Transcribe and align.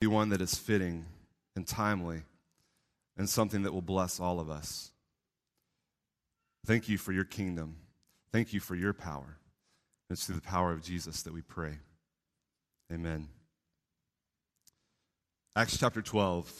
be 0.00 0.06
one 0.06 0.30
that 0.30 0.40
is 0.40 0.54
fitting 0.54 1.04
and 1.54 1.66
timely 1.66 2.22
and 3.18 3.28
something 3.28 3.64
that 3.64 3.72
will 3.72 3.82
bless 3.82 4.18
all 4.18 4.40
of 4.40 4.48
us. 4.48 4.92
Thank 6.64 6.88
you 6.88 6.96
for 6.96 7.12
your 7.12 7.24
kingdom. 7.24 7.76
Thank 8.32 8.54
you 8.54 8.60
for 8.60 8.74
your 8.74 8.94
power. 8.94 9.36
It's 10.08 10.24
through 10.24 10.36
the 10.36 10.40
power 10.40 10.72
of 10.72 10.82
Jesus 10.82 11.22
that 11.22 11.34
we 11.34 11.42
pray. 11.42 11.78
Amen. 12.90 13.28
Acts 15.54 15.76
chapter 15.76 16.00
12. 16.00 16.50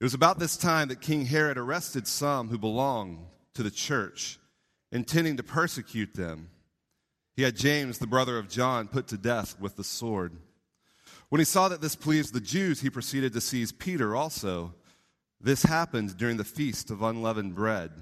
It 0.00 0.04
was 0.04 0.14
about 0.14 0.38
this 0.38 0.56
time 0.56 0.88
that 0.88 1.00
King 1.00 1.26
Herod 1.26 1.58
arrested 1.58 2.06
some 2.06 2.48
who 2.48 2.56
belonged 2.56 3.18
to 3.54 3.62
the 3.62 3.70
church, 3.70 4.38
intending 4.92 5.36
to 5.38 5.42
persecute 5.42 6.14
them. 6.14 6.50
He 7.36 7.42
had 7.42 7.56
James, 7.56 7.98
the 7.98 8.06
brother 8.06 8.38
of 8.38 8.48
John, 8.48 8.86
put 8.88 9.08
to 9.08 9.18
death 9.18 9.58
with 9.60 9.76
the 9.76 9.84
sword. 9.84 10.36
When 11.30 11.38
he 11.38 11.44
saw 11.44 11.68
that 11.68 11.80
this 11.80 11.96
pleased 11.96 12.34
the 12.34 12.40
Jews, 12.40 12.80
he 12.80 12.90
proceeded 12.90 13.32
to 13.32 13.40
seize 13.40 13.72
Peter 13.72 14.14
also. 14.14 14.74
This 15.40 15.62
happened 15.62 16.16
during 16.16 16.36
the 16.36 16.44
feast 16.44 16.90
of 16.90 17.02
unleavened 17.02 17.54
bread. 17.54 17.92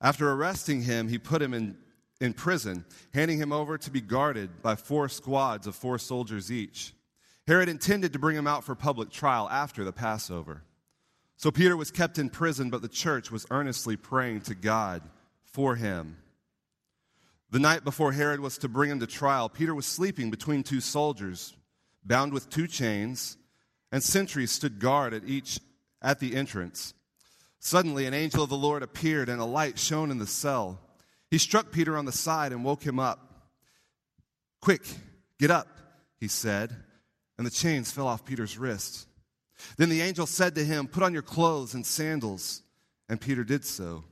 After 0.00 0.30
arresting 0.30 0.82
him, 0.82 1.08
he 1.08 1.18
put 1.18 1.40
him 1.40 1.54
in, 1.54 1.78
in 2.20 2.34
prison, 2.34 2.84
handing 3.14 3.38
him 3.38 3.52
over 3.52 3.78
to 3.78 3.90
be 3.90 4.00
guarded 4.00 4.60
by 4.60 4.74
four 4.74 5.08
squads 5.08 5.66
of 5.66 5.76
four 5.76 5.98
soldiers 5.98 6.50
each. 6.50 6.92
Herod 7.46 7.68
intended 7.68 8.12
to 8.12 8.18
bring 8.18 8.36
him 8.36 8.48
out 8.48 8.64
for 8.64 8.74
public 8.74 9.10
trial 9.10 9.48
after 9.48 9.84
the 9.84 9.92
Passover. 9.92 10.62
So 11.36 11.52
Peter 11.52 11.76
was 11.76 11.92
kept 11.92 12.18
in 12.18 12.28
prison, 12.28 12.70
but 12.70 12.82
the 12.82 12.88
church 12.88 13.30
was 13.30 13.46
earnestly 13.50 13.96
praying 13.96 14.40
to 14.42 14.54
God 14.54 15.02
for 15.44 15.76
him. 15.76 16.16
The 17.50 17.60
night 17.60 17.84
before 17.84 18.12
Herod 18.12 18.40
was 18.40 18.58
to 18.58 18.68
bring 18.68 18.90
him 18.90 18.98
to 18.98 19.06
trial, 19.06 19.48
Peter 19.48 19.74
was 19.74 19.86
sleeping 19.86 20.30
between 20.30 20.64
two 20.64 20.80
soldiers, 20.80 21.54
bound 22.06 22.32
with 22.32 22.50
two 22.50 22.66
chains, 22.66 23.36
and 23.90 24.02
sentries 24.02 24.50
stood 24.50 24.78
guard 24.78 25.12
at 25.14 25.24
each 25.24 25.60
at 26.02 26.20
the 26.20 26.36
entrance. 26.36 26.94
Suddenly, 27.58 28.06
an 28.06 28.14
angel 28.14 28.44
of 28.44 28.50
the 28.50 28.56
Lord 28.56 28.82
appeared, 28.82 29.28
and 29.28 29.40
a 29.40 29.44
light 29.44 29.78
shone 29.78 30.10
in 30.10 30.18
the 30.18 30.26
cell. 30.26 30.78
He 31.30 31.38
struck 31.38 31.72
Peter 31.72 31.96
on 31.96 32.04
the 32.04 32.12
side 32.12 32.52
and 32.52 32.64
woke 32.64 32.82
him 32.82 33.00
up. 33.00 33.50
Quick, 34.60 34.82
get 35.38 35.50
up, 35.50 35.68
he 36.18 36.28
said, 36.28 36.74
and 37.38 37.46
the 37.46 37.50
chains 37.50 37.90
fell 37.90 38.06
off 38.06 38.24
Peter's 38.24 38.56
wrists. 38.56 39.06
Then 39.76 39.88
the 39.88 40.02
angel 40.02 40.26
said 40.26 40.54
to 40.54 40.64
him, 40.64 40.86
Put 40.86 41.02
on 41.02 41.12
your 41.12 41.22
clothes 41.22 41.74
and 41.74 41.84
sandals. 41.84 42.62
And 43.08 43.20
Peter 43.20 43.44
did 43.44 43.64
so. 43.64 44.04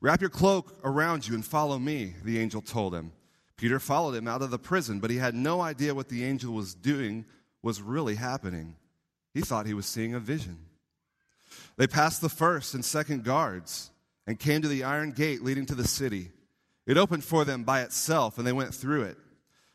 Wrap 0.00 0.20
your 0.20 0.30
cloak 0.30 0.78
around 0.84 1.26
you 1.26 1.34
and 1.34 1.44
follow 1.44 1.78
me, 1.78 2.14
the 2.24 2.38
angel 2.38 2.60
told 2.60 2.94
him. 2.94 3.12
Peter 3.56 3.78
followed 3.78 4.14
him 4.14 4.28
out 4.28 4.42
of 4.42 4.50
the 4.50 4.58
prison, 4.58 5.00
but 5.00 5.10
he 5.10 5.16
had 5.16 5.34
no 5.34 5.60
idea 5.60 5.94
what 5.94 6.08
the 6.08 6.24
angel 6.24 6.52
was 6.52 6.74
doing 6.74 7.24
was 7.62 7.80
really 7.80 8.16
happening. 8.16 8.76
He 9.32 9.40
thought 9.40 9.66
he 9.66 9.74
was 9.74 9.86
seeing 9.86 10.14
a 10.14 10.20
vision. 10.20 10.58
They 11.76 11.86
passed 11.86 12.20
the 12.20 12.28
first 12.28 12.74
and 12.74 12.84
second 12.84 13.24
guards 13.24 13.90
and 14.26 14.38
came 14.38 14.62
to 14.62 14.68
the 14.68 14.84
iron 14.84 15.12
gate 15.12 15.42
leading 15.42 15.66
to 15.66 15.74
the 15.74 15.86
city. 15.86 16.30
It 16.86 16.96
opened 16.96 17.24
for 17.24 17.44
them 17.44 17.64
by 17.64 17.82
itself, 17.82 18.38
and 18.38 18.46
they 18.46 18.52
went 18.52 18.74
through 18.74 19.02
it. 19.02 19.18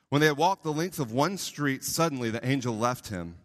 When 0.10 0.22
they 0.22 0.28
had 0.28 0.38
walked 0.38 0.64
the 0.64 0.74
length 0.74 1.00
of 1.00 1.12
one 1.12 1.38
street, 1.38 1.84
suddenly 1.84 2.30
the 2.30 2.46
angel 2.46 2.78
left 2.78 3.10
him. 3.10 3.36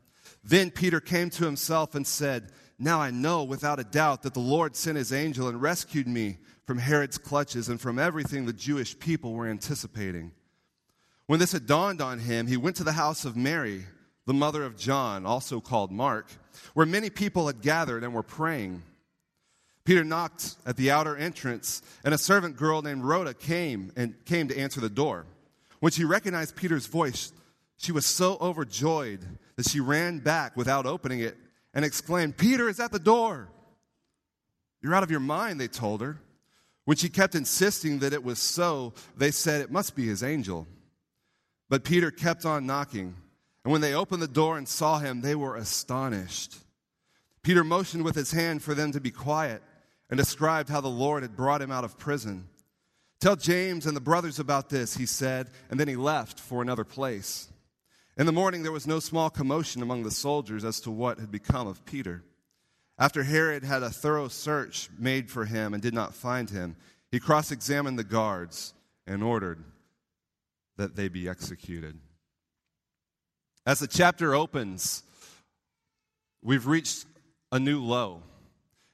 Then 0.42 0.70
Peter 0.70 1.00
came 1.00 1.30
to 1.30 1.44
himself 1.44 1.94
and 1.94 2.06
said, 2.06 2.50
Now 2.78 3.00
I 3.00 3.10
know 3.10 3.44
without 3.44 3.80
a 3.80 3.84
doubt 3.84 4.22
that 4.22 4.34
the 4.34 4.40
Lord 4.40 4.76
sent 4.76 4.98
his 4.98 5.12
angel 5.12 5.48
and 5.48 5.60
rescued 5.60 6.08
me 6.08 6.38
from 6.66 6.78
Herod's 6.78 7.18
clutches 7.18 7.68
and 7.68 7.80
from 7.80 7.98
everything 7.98 8.46
the 8.46 8.52
Jewish 8.52 8.98
people 8.98 9.34
were 9.34 9.46
anticipating. 9.46 10.32
When 11.26 11.40
this 11.40 11.52
had 11.52 11.66
dawned 11.66 12.00
on 12.00 12.18
him, 12.18 12.46
he 12.46 12.56
went 12.56 12.76
to 12.76 12.84
the 12.84 12.92
house 12.92 13.24
of 13.24 13.36
Mary, 13.36 13.84
the 14.26 14.34
mother 14.34 14.62
of 14.62 14.76
John, 14.76 15.26
also 15.26 15.60
called 15.60 15.90
Mark, 15.90 16.26
where 16.74 16.86
many 16.86 17.10
people 17.10 17.46
had 17.46 17.60
gathered 17.60 18.04
and 18.04 18.14
were 18.14 18.22
praying. 18.22 18.82
Peter 19.84 20.04
knocked 20.04 20.56
at 20.64 20.76
the 20.76 20.90
outer 20.90 21.16
entrance, 21.16 21.82
and 22.04 22.14
a 22.14 22.18
servant 22.18 22.56
girl 22.56 22.80
named 22.80 23.04
Rhoda 23.04 23.34
came 23.34 23.92
and 23.96 24.14
came 24.24 24.48
to 24.48 24.58
answer 24.58 24.80
the 24.80 24.88
door. 24.88 25.26
When 25.80 25.92
she 25.92 26.04
recognized 26.04 26.56
Peter's 26.56 26.86
voice, 26.86 27.32
she 27.76 27.92
was 27.92 28.06
so 28.06 28.38
overjoyed 28.40 29.20
that 29.56 29.68
she 29.68 29.80
ran 29.80 30.20
back 30.20 30.56
without 30.56 30.86
opening 30.86 31.20
it 31.20 31.36
and 31.74 31.84
exclaimed, 31.84 32.38
Peter 32.38 32.68
is 32.68 32.80
at 32.80 32.92
the 32.92 32.98
door. 32.98 33.48
You're 34.80 34.94
out 34.94 35.02
of 35.02 35.10
your 35.10 35.20
mind, 35.20 35.60
they 35.60 35.68
told 35.68 36.00
her. 36.00 36.18
When 36.84 36.96
she 36.96 37.08
kept 37.08 37.34
insisting 37.34 38.00
that 38.00 38.12
it 38.12 38.22
was 38.22 38.38
so, 38.38 38.92
they 39.16 39.30
said 39.30 39.60
it 39.60 39.70
must 39.70 39.96
be 39.96 40.06
his 40.06 40.22
angel. 40.22 40.66
But 41.68 41.84
Peter 41.84 42.10
kept 42.10 42.44
on 42.44 42.66
knocking, 42.66 43.14
and 43.64 43.72
when 43.72 43.80
they 43.80 43.94
opened 43.94 44.22
the 44.22 44.28
door 44.28 44.58
and 44.58 44.68
saw 44.68 44.98
him, 44.98 45.22
they 45.22 45.34
were 45.34 45.56
astonished. 45.56 46.56
Peter 47.42 47.64
motioned 47.64 48.04
with 48.04 48.14
his 48.14 48.32
hand 48.32 48.62
for 48.62 48.74
them 48.74 48.92
to 48.92 49.00
be 49.00 49.10
quiet 49.10 49.62
and 50.10 50.18
described 50.18 50.68
how 50.68 50.80
the 50.80 50.88
Lord 50.88 51.22
had 51.22 51.36
brought 51.36 51.62
him 51.62 51.70
out 51.70 51.84
of 51.84 51.98
prison. 51.98 52.48
Tell 53.20 53.36
James 53.36 53.86
and 53.86 53.96
the 53.96 54.00
brothers 54.02 54.38
about 54.38 54.68
this, 54.68 54.96
he 54.96 55.06
said, 55.06 55.48
and 55.70 55.80
then 55.80 55.88
he 55.88 55.96
left 55.96 56.38
for 56.38 56.60
another 56.60 56.84
place. 56.84 57.48
In 58.16 58.26
the 58.26 58.32
morning, 58.32 58.62
there 58.62 58.72
was 58.72 58.86
no 58.86 59.00
small 59.00 59.30
commotion 59.30 59.82
among 59.82 60.02
the 60.02 60.10
soldiers 60.10 60.64
as 60.64 60.80
to 60.80 60.90
what 60.90 61.18
had 61.18 61.30
become 61.30 61.66
of 61.66 61.84
Peter. 61.86 62.22
After 62.98 63.24
Herod 63.24 63.64
had 63.64 63.82
a 63.82 63.90
thorough 63.90 64.28
search 64.28 64.88
made 64.98 65.30
for 65.30 65.44
him 65.44 65.74
and 65.74 65.82
did 65.82 65.94
not 65.94 66.14
find 66.14 66.48
him, 66.48 66.76
he 67.10 67.18
cross 67.18 67.50
examined 67.50 67.98
the 67.98 68.04
guards 68.04 68.74
and 69.06 69.22
ordered 69.22 69.64
that 70.76 70.96
they 70.96 71.08
be 71.08 71.28
executed. 71.28 71.98
As 73.66 73.78
the 73.80 73.86
chapter 73.86 74.34
opens, 74.34 75.02
we've 76.42 76.66
reached 76.66 77.06
a 77.50 77.58
new 77.58 77.82
low, 77.82 78.22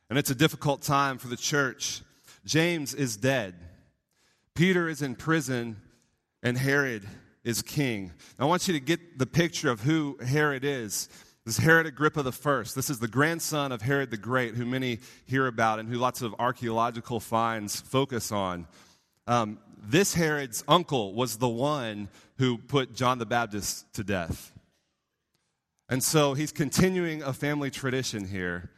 and 0.09 0.19
it's 0.19 0.31
a 0.31 0.34
difficult 0.34 0.83
time 0.83 1.19
for 1.19 1.28
the 1.28 1.37
church. 1.37 2.03
James 2.44 2.94
is 2.94 3.16
dead, 3.16 3.55
Peter 4.55 4.89
is 4.89 5.03
in 5.03 5.15
prison, 5.15 5.77
and 6.43 6.56
Herod 6.56 7.06
is 7.44 7.62
king. 7.62 8.12
I 8.39 8.44
want 8.44 8.69
you 8.69 8.75
to 8.75 8.81
get 8.81 9.19
the 9.19 9.27
picture 9.27 9.71
of 9.71 9.81
who 9.81 10.19
Herod 10.25 10.65
is. 10.65 11.09
This 11.50 11.59
is 11.59 11.65
Herod 11.65 11.87
Agrippa 11.87 12.21
I. 12.21 12.62
This 12.77 12.91
is 12.91 13.00
the 13.00 13.09
grandson 13.09 13.72
of 13.72 13.83
Herod 13.83 14.12
the 14.12 14.16
Great, 14.16 14.55
who 14.55 14.65
many 14.65 15.00
hear 15.27 15.49
about 15.49 15.81
and 15.81 15.88
who 15.88 15.97
lots 15.97 16.22
of 16.22 16.33
archaeological 16.38 17.19
finds 17.19 17.81
focus 17.81 18.31
on. 18.31 18.69
Um, 19.27 19.59
this 19.77 20.15
Herod's 20.15 20.62
uncle 20.69 21.12
was 21.12 21.39
the 21.39 21.49
one 21.49 22.09
who 22.39 22.56
put 22.56 22.94
John 22.94 23.19
the 23.19 23.27
Baptist 23.27 23.93
to 23.94 24.05
death. 24.05 24.53
And 25.89 26.05
so 26.05 26.34
he's 26.34 26.53
continuing 26.53 27.21
a 27.25 27.33
family 27.33 27.72
tradition 27.72 28.28
here 28.28 28.71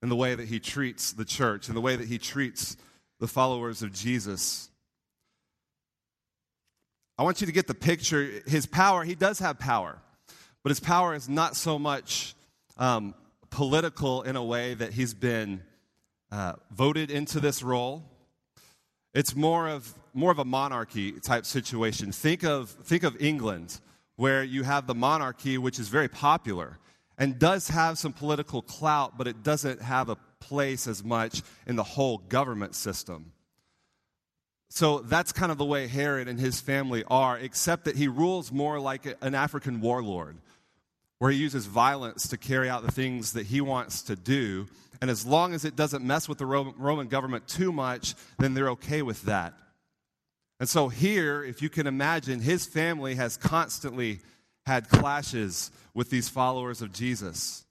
in 0.00 0.08
the 0.08 0.14
way 0.14 0.36
that 0.36 0.46
he 0.46 0.60
treats 0.60 1.10
the 1.10 1.24
church, 1.24 1.68
in 1.68 1.74
the 1.74 1.80
way 1.80 1.96
that 1.96 2.06
he 2.06 2.18
treats 2.18 2.76
the 3.18 3.26
followers 3.26 3.82
of 3.82 3.92
Jesus. 3.92 4.70
I 7.18 7.24
want 7.24 7.40
you 7.40 7.48
to 7.48 7.52
get 7.52 7.66
the 7.66 7.74
picture. 7.74 8.40
His 8.46 8.66
power, 8.66 9.02
he 9.02 9.16
does 9.16 9.40
have 9.40 9.58
power, 9.58 9.98
but 10.64 10.70
his 10.70 10.80
power 10.80 11.14
is 11.14 11.28
not 11.28 11.54
so 11.54 11.78
much 11.78 12.34
um, 12.78 13.14
political 13.50 14.22
in 14.22 14.34
a 14.34 14.42
way 14.42 14.74
that 14.74 14.92
he's 14.92 15.14
been 15.14 15.62
uh, 16.32 16.54
voted 16.72 17.12
into 17.12 17.38
this 17.38 17.62
role. 17.62 18.02
It's 19.14 19.36
more 19.36 19.68
of, 19.68 19.94
more 20.12 20.32
of 20.32 20.40
a 20.40 20.44
monarchy 20.44 21.12
type 21.12 21.46
situation. 21.46 22.10
Think 22.10 22.42
of, 22.42 22.70
think 22.70 23.04
of 23.04 23.22
England, 23.22 23.80
where 24.16 24.42
you 24.42 24.64
have 24.64 24.88
the 24.88 24.94
monarchy, 24.94 25.58
which 25.58 25.78
is 25.78 25.88
very 25.88 26.08
popular 26.08 26.78
and 27.18 27.38
does 27.38 27.68
have 27.68 27.98
some 27.98 28.12
political 28.12 28.62
clout, 28.62 29.16
but 29.16 29.28
it 29.28 29.42
doesn't 29.42 29.80
have 29.82 30.08
a 30.08 30.16
place 30.40 30.86
as 30.86 31.04
much 31.04 31.42
in 31.66 31.76
the 31.76 31.84
whole 31.84 32.18
government 32.18 32.74
system. 32.74 33.32
So 34.68 34.98
that's 34.98 35.30
kind 35.30 35.52
of 35.52 35.58
the 35.58 35.64
way 35.64 35.86
Herod 35.86 36.26
and 36.26 36.40
his 36.40 36.60
family 36.60 37.04
are, 37.06 37.38
except 37.38 37.84
that 37.84 37.96
he 37.96 38.08
rules 38.08 38.50
more 38.50 38.80
like 38.80 39.06
an 39.20 39.34
African 39.34 39.80
warlord, 39.80 40.38
where 41.24 41.32
he 41.32 41.38
uses 41.38 41.64
violence 41.64 42.28
to 42.28 42.36
carry 42.36 42.68
out 42.68 42.84
the 42.84 42.92
things 42.92 43.32
that 43.32 43.46
he 43.46 43.58
wants 43.62 44.02
to 44.02 44.14
do. 44.14 44.66
And 45.00 45.10
as 45.10 45.24
long 45.24 45.54
as 45.54 45.64
it 45.64 45.74
doesn't 45.74 46.04
mess 46.04 46.28
with 46.28 46.36
the 46.36 46.44
Roman 46.44 47.08
government 47.08 47.48
too 47.48 47.72
much, 47.72 48.14
then 48.38 48.52
they're 48.52 48.68
okay 48.72 49.00
with 49.00 49.22
that. 49.22 49.54
And 50.60 50.68
so 50.68 50.90
here, 50.90 51.42
if 51.42 51.62
you 51.62 51.70
can 51.70 51.86
imagine, 51.86 52.40
his 52.40 52.66
family 52.66 53.14
has 53.14 53.38
constantly 53.38 54.20
had 54.66 54.90
clashes 54.90 55.70
with 55.94 56.10
these 56.10 56.28
followers 56.28 56.82
of 56.82 56.92
Jesus. 56.92 57.64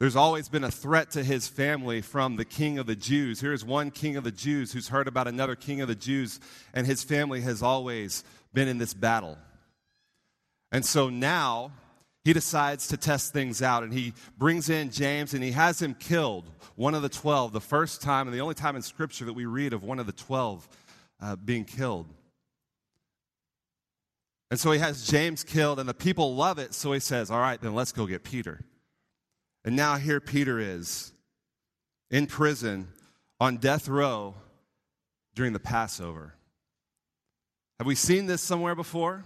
There's 0.00 0.16
always 0.16 0.48
been 0.48 0.64
a 0.64 0.70
threat 0.72 1.12
to 1.12 1.22
his 1.22 1.46
family 1.46 2.00
from 2.00 2.34
the 2.34 2.44
king 2.44 2.80
of 2.80 2.86
the 2.86 2.96
Jews. 2.96 3.40
Here's 3.40 3.64
one 3.64 3.92
king 3.92 4.16
of 4.16 4.24
the 4.24 4.32
Jews 4.32 4.72
who's 4.72 4.88
heard 4.88 5.06
about 5.06 5.28
another 5.28 5.54
king 5.54 5.82
of 5.82 5.86
the 5.86 5.94
Jews, 5.94 6.40
and 6.74 6.84
his 6.84 7.04
family 7.04 7.42
has 7.42 7.62
always 7.62 8.24
been 8.52 8.66
in 8.66 8.78
this 8.78 8.92
battle. 8.92 9.38
And 10.72 10.84
so 10.84 11.10
now 11.10 11.70
he 12.26 12.32
decides 12.32 12.88
to 12.88 12.96
test 12.96 13.32
things 13.32 13.62
out, 13.62 13.84
and 13.84 13.92
he 13.92 14.12
brings 14.36 14.68
in 14.68 14.90
James 14.90 15.32
and 15.32 15.44
he 15.44 15.52
has 15.52 15.80
him 15.80 15.94
killed, 15.94 16.50
one 16.74 16.92
of 16.92 17.02
the 17.02 17.08
12, 17.08 17.52
the 17.52 17.60
first 17.60 18.02
time 18.02 18.26
and 18.26 18.34
the 18.34 18.40
only 18.40 18.56
time 18.56 18.74
in 18.74 18.82
Scripture 18.82 19.26
that 19.26 19.32
we 19.32 19.46
read 19.46 19.72
of 19.72 19.84
one 19.84 20.00
of 20.00 20.06
the 20.06 20.12
12 20.12 20.68
uh, 21.20 21.36
being 21.36 21.64
killed. 21.64 22.08
And 24.50 24.58
so 24.58 24.72
he 24.72 24.80
has 24.80 25.06
James 25.06 25.44
killed, 25.44 25.78
and 25.78 25.88
the 25.88 25.94
people 25.94 26.34
love 26.34 26.58
it. 26.58 26.74
So 26.74 26.90
he 26.90 26.98
says, 26.98 27.30
All 27.30 27.38
right, 27.38 27.60
then 27.60 27.76
let's 27.76 27.92
go 27.92 28.06
get 28.06 28.24
Peter. 28.24 28.64
And 29.64 29.76
now 29.76 29.94
here 29.94 30.18
Peter 30.18 30.58
is 30.58 31.12
in 32.10 32.26
prison 32.26 32.88
on 33.38 33.58
death 33.58 33.86
row 33.86 34.34
during 35.36 35.52
the 35.52 35.60
Passover. 35.60 36.34
Have 37.78 37.86
we 37.86 37.94
seen 37.94 38.26
this 38.26 38.42
somewhere 38.42 38.74
before? 38.74 39.22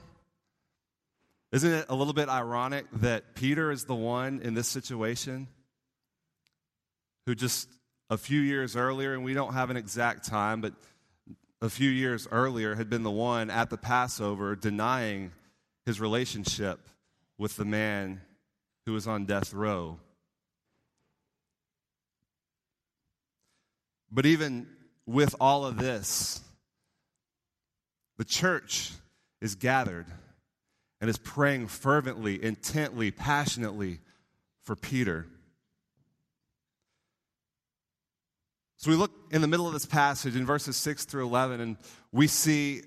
Isn't 1.53 1.73
it 1.73 1.87
a 1.89 1.95
little 1.95 2.13
bit 2.13 2.29
ironic 2.29 2.87
that 2.95 3.35
Peter 3.35 3.73
is 3.73 3.85
the 3.85 3.95
one 3.95 4.41
in 4.43 4.55
this 4.55 4.69
situation 4.69 5.49
who 7.27 7.35
just 7.35 7.69
a 8.09 8.17
few 8.17 8.41
years 8.41 8.77
earlier, 8.77 9.15
and 9.15 9.25
we 9.25 9.35
don't 9.35 9.53
have 9.55 9.71
an 9.71 9.77
exact 9.77 10.27
time, 10.27 10.61
but 10.61 10.75
a 11.61 11.69
few 11.69 11.91
years 11.91 12.27
earlier 12.31 12.75
had 12.75 12.89
been 12.89 13.03
the 13.03 13.11
one 13.11 13.51
at 13.51 13.71
the 13.71 13.77
Passover 13.77 14.57
denying 14.57 15.33
his 15.87 16.01
relationship 16.01 16.89
with 17.39 17.57
the 17.57 17.65
man 17.65 18.21
who 18.87 18.93
was 18.93 19.07
on 19.07 19.27
death 19.27 19.53
row. 19.53 19.99
But 24.11 24.27
even 24.27 24.67
with 25.07 25.35
all 25.41 25.65
of 25.65 25.79
this, 25.79 26.41
the 28.19 28.25
church 28.25 28.93
is 29.41 29.55
gathered 29.55 30.07
and 31.01 31.09
is 31.09 31.19
praying 31.19 31.67
fervently, 31.69 32.43
intently, 32.43 33.11
passionately 33.11 34.01
for 34.61 34.77
Peter. 34.77 35.27
So 38.77 38.91
we 38.91 38.97
look 38.97 39.13
in 39.31 39.43
the 39.43 39.49
middle 39.49 39.67
of 39.67 39.73
this 39.73 39.87
passage 39.87 40.37
in 40.37 40.47
verses 40.47 40.77
6 40.77 41.05
through 41.05 41.27
11, 41.27 41.61
and 41.61 41.77
we 42.13 42.27
see 42.27 42.83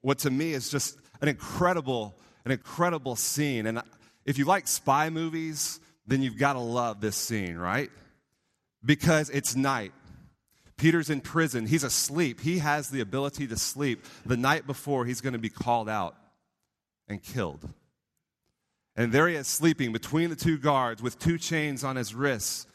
what 0.00 0.18
to 0.20 0.30
me 0.30 0.52
is 0.52 0.70
just 0.70 0.98
an 1.20 1.28
incredible, 1.28 2.14
an 2.44 2.52
incredible 2.52 3.16
scene. 3.16 3.66
And 3.66 3.82
if 4.24 4.38
you 4.38 4.44
like 4.44 4.68
spy 4.68 5.10
movies, 5.10 5.80
then 6.06 6.22
you've 6.22 6.38
got 6.38 6.54
to 6.54 6.58
love 6.58 7.00
this 7.00 7.16
scene, 7.16 7.56
right? 7.56 7.90
Because 8.84 9.30
it's 9.30 9.56
night. 9.56 9.92
Peter's 10.76 11.10
in 11.10 11.20
prison. 11.20 11.66
He's 11.66 11.82
asleep. 11.82 12.40
He 12.40 12.58
has 12.58 12.90
the 12.90 13.00
ability 13.00 13.48
to 13.48 13.56
sleep 13.56 14.04
the 14.24 14.36
night 14.36 14.66
before 14.66 15.04
he's 15.04 15.20
going 15.20 15.32
to 15.32 15.38
be 15.38 15.48
called 15.48 15.88
out 15.88 16.14
and 17.08 17.22
killed. 17.22 17.68
And 18.96 19.12
there 19.12 19.28
he 19.28 19.36
is 19.36 19.46
sleeping 19.46 19.92
between 19.92 20.30
the 20.30 20.36
two 20.36 20.58
guards 20.58 21.02
with 21.02 21.18
two 21.18 21.38
chains 21.38 21.84
on 21.84 21.96
his 21.96 22.14
wrists 22.14 22.66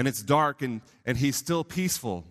and 0.00 0.08
it's 0.08 0.22
dark 0.22 0.62
and, 0.62 0.80
and 1.04 1.18
he's 1.18 1.36
still 1.36 1.62
peaceful. 1.62 2.24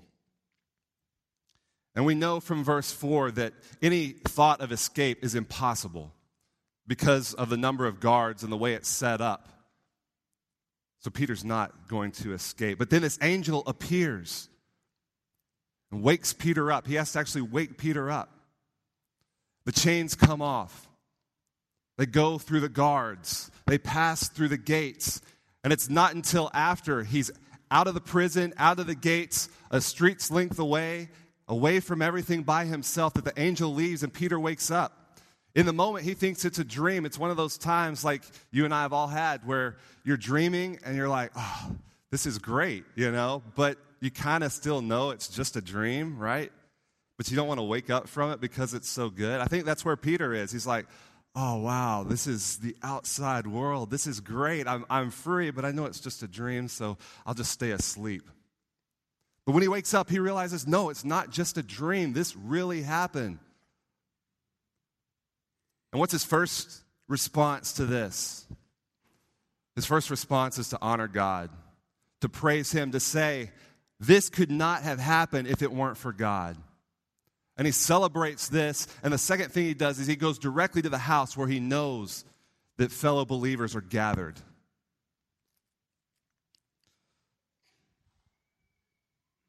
And 1.93 2.03
we 2.03 2.15
know 2.15 2.39
from 2.39 2.63
verse 2.63 2.91
4 2.91 3.29
that 3.33 3.53
any 3.79 4.07
thought 4.09 4.59
of 4.59 4.71
escape 4.71 5.23
is 5.23 5.35
impossible 5.35 6.11
because 6.87 7.35
of 7.35 7.49
the 7.49 7.57
number 7.57 7.85
of 7.85 7.99
guards 7.99 8.41
and 8.41 8.51
the 8.51 8.57
way 8.57 8.73
it's 8.73 8.89
set 8.89 9.21
up. 9.21 9.49
So 11.01 11.11
Peter's 11.11 11.45
not 11.45 11.87
going 11.87 12.11
to 12.13 12.33
escape. 12.33 12.79
But 12.79 12.89
then 12.89 13.03
this 13.03 13.19
angel 13.21 13.61
appears 13.67 14.49
and 15.91 16.01
wakes 16.01 16.33
Peter 16.33 16.71
up. 16.71 16.87
He 16.87 16.95
has 16.95 17.11
to 17.11 17.19
actually 17.19 17.43
wake 17.43 17.77
Peter 17.77 18.09
up. 18.09 18.31
The 19.69 19.79
chains 19.79 20.15
come 20.15 20.41
off. 20.41 20.89
They 21.99 22.07
go 22.07 22.39
through 22.39 22.61
the 22.61 22.69
guards. 22.69 23.51
They 23.67 23.77
pass 23.77 24.27
through 24.27 24.47
the 24.47 24.57
gates. 24.57 25.21
And 25.63 25.71
it's 25.71 25.87
not 25.87 26.15
until 26.15 26.49
after 26.55 27.03
he's 27.03 27.29
out 27.69 27.85
of 27.85 27.93
the 27.93 28.01
prison, 28.01 28.51
out 28.57 28.79
of 28.79 28.87
the 28.87 28.95
gates, 28.95 29.47
a 29.69 29.79
street's 29.79 30.31
length 30.31 30.57
away, 30.57 31.09
away 31.47 31.81
from 31.81 32.01
everything 32.01 32.41
by 32.41 32.65
himself, 32.65 33.13
that 33.13 33.25
the 33.25 33.39
angel 33.39 33.71
leaves 33.71 34.01
and 34.01 34.11
Peter 34.11 34.39
wakes 34.39 34.71
up. 34.71 35.19
In 35.53 35.67
the 35.67 35.73
moment, 35.73 36.03
he 36.03 36.15
thinks 36.15 36.45
it's 36.45 36.57
a 36.57 36.65
dream. 36.65 37.05
It's 37.05 37.19
one 37.19 37.29
of 37.29 37.37
those 37.37 37.55
times 37.55 38.03
like 38.03 38.23
you 38.49 38.65
and 38.65 38.73
I 38.73 38.81
have 38.81 38.91
all 38.91 39.07
had 39.07 39.45
where 39.45 39.77
you're 40.03 40.17
dreaming 40.17 40.79
and 40.83 40.97
you're 40.97 41.09
like, 41.09 41.29
oh, 41.35 41.75
this 42.09 42.25
is 42.25 42.39
great, 42.39 42.85
you 42.95 43.11
know, 43.11 43.43
but 43.53 43.77
you 43.99 44.09
kind 44.09 44.43
of 44.43 44.51
still 44.51 44.81
know 44.81 45.11
it's 45.11 45.27
just 45.27 45.55
a 45.57 45.61
dream, 45.61 46.17
right? 46.17 46.51
But 47.19 47.29
you 47.29 47.35
don't 47.35 47.49
want 47.49 47.59
to 47.59 47.65
wake 47.65 47.89
up 47.89 48.07
from 48.07 48.31
it 48.31 48.39
because 48.39 48.73
it's 48.73 48.87
so 48.87 49.09
good. 49.09 49.41
I 49.41 49.45
think 49.47 49.65
that's 49.65 49.83
where 49.83 49.97
Peter 49.97 50.33
is. 50.33 50.53
He's 50.53 50.65
like, 50.65 50.85
oh, 51.35 51.57
wow, 51.57 52.05
this 52.07 52.27
is 52.27 52.59
the 52.59 52.77
outside 52.81 53.45
world. 53.45 53.91
This 53.91 54.07
is 54.07 54.21
great. 54.21 54.69
I'm, 54.69 54.85
I'm 54.89 55.11
free, 55.11 55.51
but 55.51 55.65
I 55.65 55.71
know 55.71 55.83
it's 55.83 55.99
just 55.99 56.23
a 56.23 56.29
dream, 56.29 56.69
so 56.69 56.97
I'll 57.25 57.33
just 57.33 57.51
stay 57.51 57.71
asleep. 57.71 58.29
But 59.45 59.51
when 59.51 59.61
he 59.61 59.67
wakes 59.67 59.93
up, 59.93 60.09
he 60.09 60.17
realizes 60.17 60.65
no, 60.65 60.89
it's 60.89 61.03
not 61.03 61.29
just 61.29 61.57
a 61.57 61.61
dream. 61.61 62.13
This 62.13 62.37
really 62.37 62.83
happened. 62.83 63.39
And 65.91 65.99
what's 65.99 66.13
his 66.13 66.23
first 66.23 66.83
response 67.09 67.73
to 67.73 67.85
this? 67.85 68.45
His 69.75 69.85
first 69.85 70.09
response 70.09 70.57
is 70.57 70.69
to 70.69 70.79
honor 70.81 71.09
God, 71.09 71.49
to 72.21 72.29
praise 72.29 72.71
Him, 72.71 72.91
to 72.91 73.01
say, 73.01 73.51
This 73.99 74.29
could 74.29 74.51
not 74.51 74.83
have 74.83 74.99
happened 74.99 75.49
if 75.49 75.61
it 75.61 75.73
weren't 75.73 75.97
for 75.97 76.13
God 76.13 76.55
and 77.59 77.65
he 77.65 77.73
celebrates 77.73 78.47
this. 78.47 78.87
And 79.03 79.11
the 79.11 79.17
second 79.17 79.51
thing 79.51 79.65
he 79.65 79.73
does 79.73 79.99
is 79.99 80.07
he 80.07 80.15
goes 80.15 80.39
directly 80.39 80.81
to 80.81 80.87
the 80.87 80.97
house 80.97 81.35
where 81.35 81.47
he 81.47 81.59
knows 81.59 82.23
that 82.77 82.89
fellow 82.89 83.25
believers 83.25 83.75
are 83.75 83.81
gathered. 83.81 84.37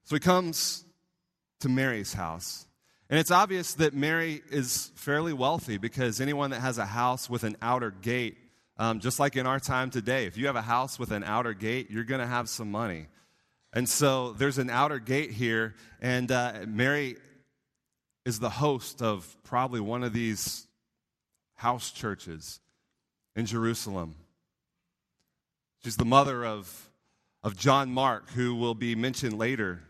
So 0.03 0.17
he 0.17 0.21
comes 0.21 0.85
to 1.61 1.69
Mary's 1.69 2.13
house. 2.13 2.67
And 3.09 3.21
it's 3.21 3.31
obvious 3.31 3.75
that 3.75 3.95
Mary 3.95 4.43
is 4.51 4.91
fairly 4.97 5.33
wealthy 5.33 5.79
because 5.79 6.21
anyone 6.21 6.51
that 6.51 6.61
has 6.61 6.79
a 6.79 6.87
house 6.87 7.31
with 7.31 7.45
an 7.45 7.57
outer 7.63 7.93
gate, 7.93 8.37
um, 8.77 8.99
just 8.99 9.21
like 9.21 9.37
in 9.37 9.47
our 9.47 9.61
time 9.61 9.89
today, 9.89 10.27
if 10.27 10.37
you 10.37 10.49
have 10.49 10.57
a 10.57 10.63
house 10.63 10.99
with 10.99 11.13
an 11.13 11.23
outer 11.23 11.55
gate, 11.55 11.93
you're 11.93 12.03
going 12.03 12.21
to 12.21 12.27
have 12.27 12.49
some 12.49 12.73
money. 12.73 13.07
And 13.73 13.89
so 13.89 14.33
there's 14.33 14.59
an 14.59 14.69
outer 14.69 14.99
gate 14.99 15.31
here, 15.31 15.77
and 16.01 16.33
uh, 16.33 16.65
Mary 16.67 17.17
is 18.25 18.41
the 18.41 18.51
host 18.51 19.03
of 19.03 19.37
probably 19.45 19.81
one 19.81 20.05
of 20.05 20.13
these 20.13 20.67
house 21.55 21.91
churches 21.91 22.61
in 23.37 23.47
Jerusalem. 23.47 24.15
She's 25.83 25.97
the 25.97 26.05
mother 26.05 26.45
of, 26.45 26.91
of 27.43 27.57
John 27.57 27.93
Mark, 27.93 28.31
who 28.31 28.55
will 28.55 28.75
be 28.75 28.95
mentioned 28.95 29.39
later 29.39 29.81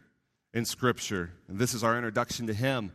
in 0.54 0.64
Scripture. 0.64 1.30
And 1.48 1.58
this 1.58 1.74
is 1.74 1.82
our 1.82 1.96
introduction 1.96 2.46
to 2.46 2.54
him. 2.54 2.92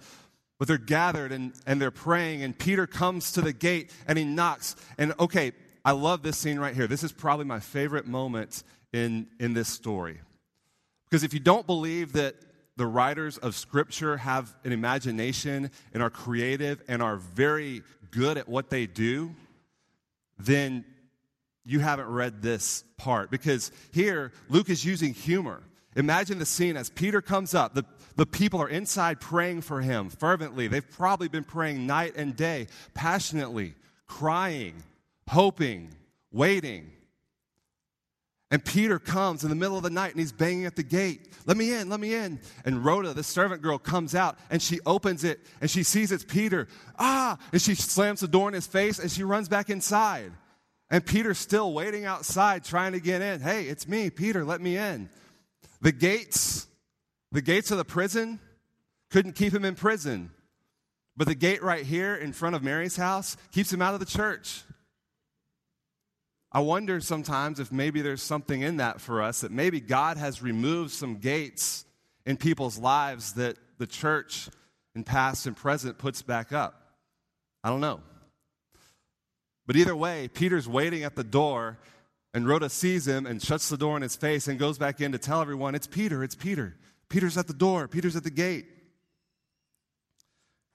But 0.57 0.69
they're 0.69 0.77
gathered 0.77 1.31
and, 1.31 1.53
and 1.67 1.81
they're 1.81 1.91
praying, 1.91 2.41
and 2.41 2.57
Peter 2.57 2.87
comes 2.87 3.33
to 3.33 3.41
the 3.41 3.51
gate 3.51 3.91
and 4.07 4.17
he 4.17 4.23
knocks. 4.23 4.77
And 4.97 5.13
okay, 5.19 5.51
I 5.83 5.91
love 5.91 6.23
this 6.23 6.37
scene 6.37 6.57
right 6.57 6.73
here. 6.73 6.87
This 6.87 7.03
is 7.03 7.11
probably 7.11 7.45
my 7.45 7.59
favorite 7.59 8.07
moment 8.07 8.63
in, 8.93 9.27
in 9.39 9.54
this 9.54 9.68
story. 9.68 10.21
Because 11.09 11.23
if 11.23 11.33
you 11.33 11.42
don't 11.42 11.68
believe 11.68 12.13
that 12.13 12.35
the 12.77 12.85
writers 12.85 13.37
of 13.37 13.55
Scripture 13.55 14.17
have 14.17 14.53
an 14.63 14.71
imagination 14.71 15.71
and 15.94 16.03
are 16.03 16.09
creative 16.09 16.81
and 16.87 17.01
are 17.01 17.17
very 17.17 17.83
good 18.11 18.37
at 18.37 18.47
what 18.47 18.69
they 18.69 18.85
do, 18.85 19.33
then 20.37 20.83
you 21.65 21.79
haven't 21.79 22.07
read 22.07 22.41
this 22.41 22.83
part. 22.97 23.31
Because 23.31 23.71
here, 23.91 24.31
Luke 24.49 24.69
is 24.69 24.85
using 24.85 25.13
humor. 25.13 25.61
Imagine 25.95 26.39
the 26.39 26.45
scene 26.45 26.75
as 26.75 26.89
Peter 26.89 27.21
comes 27.21 27.53
up. 27.53 27.73
The, 27.73 27.85
the 28.15 28.25
people 28.25 28.61
are 28.61 28.69
inside 28.69 29.19
praying 29.19 29.61
for 29.61 29.81
him 29.81 30.09
fervently. 30.09 30.67
They've 30.67 30.89
probably 30.89 31.29
been 31.29 31.45
praying 31.45 31.87
night 31.87 32.13
and 32.15 32.35
day, 32.35 32.67
passionately, 32.94 33.73
crying, 34.07 34.83
hoping, 35.27 35.89
waiting. 36.31 36.91
And 38.52 38.64
Peter 38.64 38.99
comes 38.99 39.44
in 39.44 39.49
the 39.49 39.56
middle 39.56 39.75
of 39.75 39.83
the 39.83 39.90
night 39.90 40.11
and 40.11 40.19
he's 40.19 40.31
banging 40.31 40.66
at 40.66 40.75
the 40.75 40.83
gate. 40.83 41.33
Let 41.47 41.57
me 41.57 41.73
in, 41.73 41.90
let 41.90 41.99
me 41.99 42.14
in. 42.14 42.40
And 42.64 42.85
Rhoda, 42.85 43.14
the 43.14 43.23
servant 43.23 43.61
girl, 43.64 43.80
comes 43.80 44.14
out 44.14 44.37
and 44.52 44.61
she 44.61 44.80
opens 44.85 45.23
it 45.23 45.40
and 45.61 45.69
she 45.69 45.81
sees 45.81 46.11
it's 46.11 46.23
Peter. 46.23 46.68
Ah! 46.99 47.37
And 47.52 47.61
she 47.61 47.73
slams 47.73 48.19
the 48.19 48.28
door 48.28 48.47
in 48.47 48.54
his 48.54 48.68
face 48.68 48.99
and 48.99 49.11
she 49.11 49.23
runs 49.23 49.49
back 49.49 49.69
inside. 49.69 50.31
And 50.92 51.04
Peter's 51.04 51.40
still 51.40 51.73
waiting 51.73 52.06
outside 52.06 52.64
trying 52.64 52.92
to 52.92 52.99
get 52.99 53.21
in. 53.21 53.42
Hey, 53.42 53.64
it's 53.64 53.87
me, 53.87 54.11
Peter, 54.11 54.45
let 54.45 54.61
me 54.61 54.78
in. 54.78 55.09
The 55.81 55.92
gates, 55.92 56.68
the 57.31 57.42
gates 57.42 57.71
of 57.71 57.80
the 57.80 57.85
prison 57.85 58.40
couldn't 59.09 59.33
keep 59.33 59.54
him 59.54 59.66
in 59.66 59.73
prison. 59.73 60.30
But 61.18 61.28
the 61.28 61.35
gate 61.35 61.64
right 61.64 61.85
here 61.85 62.16
in 62.16 62.33
front 62.33 62.56
of 62.56 62.61
Mary's 62.61 62.95
house 62.95 63.37
keeps 63.52 63.73
him 63.73 63.81
out 63.81 63.95
of 63.95 63.99
the 63.99 64.06
church. 64.06 64.64
I 66.56 66.59
wonder 66.59 67.02
sometimes 67.02 67.59
if 67.59 67.69
maybe 67.69 68.02
there's 68.02 68.21
something 68.21 68.62
in 68.62 68.78
that 68.78 69.02
for 69.02 69.21
us, 69.21 69.42
that 69.42 69.52
maybe 69.52 69.81
God 69.81 70.16
has 70.16 70.42
removed 70.42 70.92
some 70.92 71.18
gates 71.18 71.83
in 72.26 72.38
people's 72.38 72.78
lives 72.78 73.33
that 73.33 73.57
the 73.78 73.85
church 73.85 74.47
in 74.95 75.04
past 75.04 75.47
and 75.47 75.57
present 75.57 75.97
puts 75.97 76.21
back 76.21 76.54
up. 76.54 76.94
I 77.62 77.68
don't 77.68 77.81
know. 77.81 78.00
But 79.68 79.76
either 79.76 79.97
way, 79.97 80.30
Peter's 80.30 80.66
waiting 80.66 81.04
at 81.04 81.18
the 81.18 81.26
door, 81.26 81.78
and 82.33 82.47
Rhoda 82.47 82.69
sees 82.69 83.06
him 83.06 83.26
and 83.26 83.44
shuts 83.44 83.68
the 83.68 83.76
door 83.76 83.97
in 83.97 84.02
his 84.02 84.16
face 84.16 84.47
and 84.47 84.57
goes 84.57 84.78
back 84.78 85.02
in 85.02 85.12
to 85.12 85.18
tell 85.18 85.42
everyone, 85.42 85.76
It's 85.76 85.88
Peter, 85.88 86.24
it's 86.24 86.35
Peter. 86.35 86.78
Peter's 87.09 87.38
at 87.38 87.47
the 87.47 87.54
door, 87.54 87.90
Peter's 87.90 88.16
at 88.16 88.24
the 88.24 88.31
gate. 88.31 88.68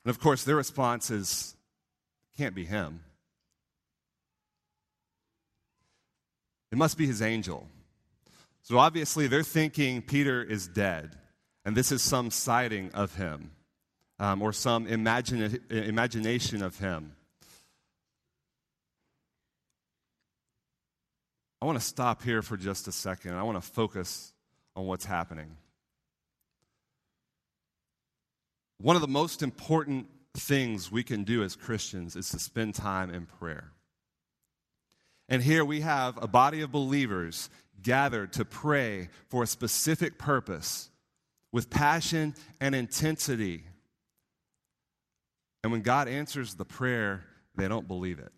And 0.05 0.11
of 0.11 0.21
course, 0.21 0.45
their 0.45 0.57
response 0.57 1.11
is, 1.11 1.57
can't 2.37 2.55
be 2.55 2.67
him. 2.67 3.01
It 6.71 6.79
must 6.79 6.97
be 6.97 7.07
his 7.07 7.21
angel. 7.23 7.67
So 8.62 8.79
obviously, 8.79 9.27
they're 9.27 9.43
thinking 9.43 10.03
Peter 10.03 10.43
is 10.43 10.69
dead, 10.69 11.17
and 11.65 11.77
this 11.77 11.91
is 11.91 12.03
some 12.03 12.31
sighting 12.31 12.91
of 12.93 13.15
him 13.17 13.50
um, 14.21 14.43
or 14.43 14.53
some 14.53 14.87
imagine, 14.87 15.59
imagination 15.71 16.62
of 16.62 16.79
him. 16.79 17.17
I 21.62 21.67
want 21.67 21.79
to 21.79 21.85
stop 21.85 22.23
here 22.23 22.43
for 22.43 22.57
just 22.57 22.87
a 22.87 22.93
second. 22.93 23.35
I 23.35 23.43
want 23.43 23.62
to 23.62 23.69
focus 23.69 24.33
on 24.77 24.87
what's 24.87 25.05
happening. 25.05 25.57
One 28.79 28.97
of 28.97 29.03
the 29.03 29.09
most 29.09 29.43
important 29.43 30.07
things 30.35 30.91
we 30.91 31.03
can 31.03 31.25
do 31.25 31.43
as 31.43 31.57
Christians 31.57 32.17
is 32.17 32.31
to 32.31 32.39
spend 32.39 32.75
time 32.75 33.12
in 33.12 33.27
prayer. 33.27 33.73
And 35.31 35.41
here 35.41 35.65
we 35.65 35.81
have 35.81 36.21
a 36.21 36.27
body 36.27 36.61
of 36.61 36.73
believers 36.73 37.49
gathered 37.81 38.33
to 38.35 38.45
pray 38.45 39.09
for 39.29 39.45
a 39.45 39.47
specific 39.47 40.19
purpose 40.19 40.91
with 41.53 41.71
passion 41.71 42.35
and 42.61 42.75
intensity. 42.75 43.63
And 45.63 45.71
when 45.71 45.83
God 45.83 46.09
answers 46.09 46.55
the 46.55 46.65
prayer, 46.65 47.25
they 47.55 47.69
don't 47.69 47.87
believe 47.87 48.19
it. 48.19 48.33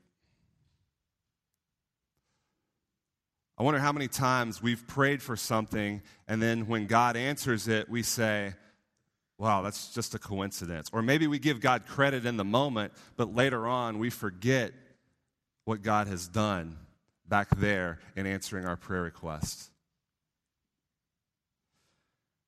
I 3.56 3.62
wonder 3.62 3.80
how 3.80 3.92
many 3.92 4.08
times 4.08 4.62
we've 4.62 4.86
prayed 4.86 5.22
for 5.22 5.36
something, 5.36 6.02
and 6.26 6.42
then 6.42 6.66
when 6.66 6.86
God 6.86 7.16
answers 7.16 7.68
it, 7.68 7.88
we 7.88 8.02
say, 8.02 8.54
wow, 9.38 9.62
that's 9.62 9.94
just 9.94 10.14
a 10.14 10.18
coincidence. 10.18 10.88
Or 10.92 11.00
maybe 11.00 11.26
we 11.26 11.38
give 11.38 11.60
God 11.60 11.86
credit 11.86 12.26
in 12.26 12.36
the 12.36 12.44
moment, 12.44 12.92
but 13.16 13.34
later 13.34 13.66
on 13.66 13.98
we 13.98 14.10
forget 14.10 14.72
what 15.64 15.82
God 15.82 16.08
has 16.08 16.26
done 16.28 16.78
back 17.32 17.48
there 17.56 17.98
in 18.14 18.26
answering 18.26 18.66
our 18.66 18.76
prayer 18.76 19.02
requests. 19.02 19.70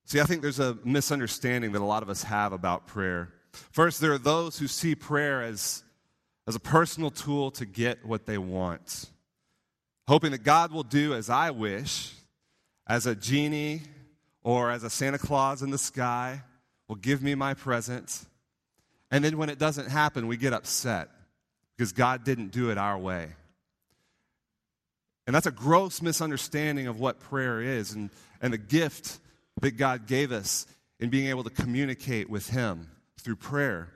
See, 0.05 0.19
I 0.19 0.23
think 0.23 0.43
there's 0.43 0.59
a 0.59 0.77
misunderstanding 0.83 1.71
that 1.71 1.81
a 1.81 1.85
lot 1.85 2.03
of 2.03 2.09
us 2.09 2.21
have 2.23 2.53
about 2.53 2.85
prayer. 2.85 3.33
First, 3.51 3.99
there 3.99 4.13
are 4.13 4.19
those 4.19 4.59
who 4.59 4.67
see 4.67 4.93
prayer 4.93 5.41
as, 5.41 5.83
as 6.47 6.55
a 6.55 6.59
personal 6.59 7.09
tool 7.09 7.49
to 7.51 7.65
get 7.65 8.05
what 8.05 8.27
they 8.27 8.37
want 8.37 9.09
hoping 10.07 10.31
that 10.31 10.43
God 10.43 10.71
will 10.71 10.83
do 10.83 11.13
as 11.13 11.29
I 11.29 11.51
wish, 11.51 12.13
as 12.87 13.05
a 13.05 13.15
genie 13.15 13.81
or 14.43 14.69
as 14.71 14.83
a 14.83 14.89
Santa 14.89 15.17
Claus 15.17 15.61
in 15.61 15.71
the 15.71 15.77
sky 15.77 16.43
will 16.87 16.95
give 16.95 17.23
me 17.23 17.33
my 17.33 17.53
present. 17.53 18.25
And 19.09 19.23
then 19.23 19.37
when 19.37 19.49
it 19.49 19.57
doesn't 19.57 19.89
happen, 19.89 20.27
we 20.27 20.37
get 20.37 20.53
upset 20.53 21.09
because 21.75 21.91
God 21.91 22.23
didn't 22.23 22.51
do 22.51 22.69
it 22.69 22.77
our 22.77 22.97
way. 22.97 23.29
And 25.27 25.35
that's 25.35 25.47
a 25.47 25.51
gross 25.51 26.01
misunderstanding 26.01 26.87
of 26.87 26.99
what 26.99 27.19
prayer 27.19 27.61
is 27.61 27.93
and, 27.93 28.09
and 28.41 28.53
the 28.53 28.57
gift 28.57 29.19
that 29.61 29.71
God 29.71 30.05
gave 30.05 30.31
us 30.31 30.67
in 30.99 31.09
being 31.09 31.27
able 31.27 31.43
to 31.43 31.49
communicate 31.49 32.29
with 32.29 32.49
Him 32.49 32.91
through 33.19 33.37
prayer. 33.37 33.89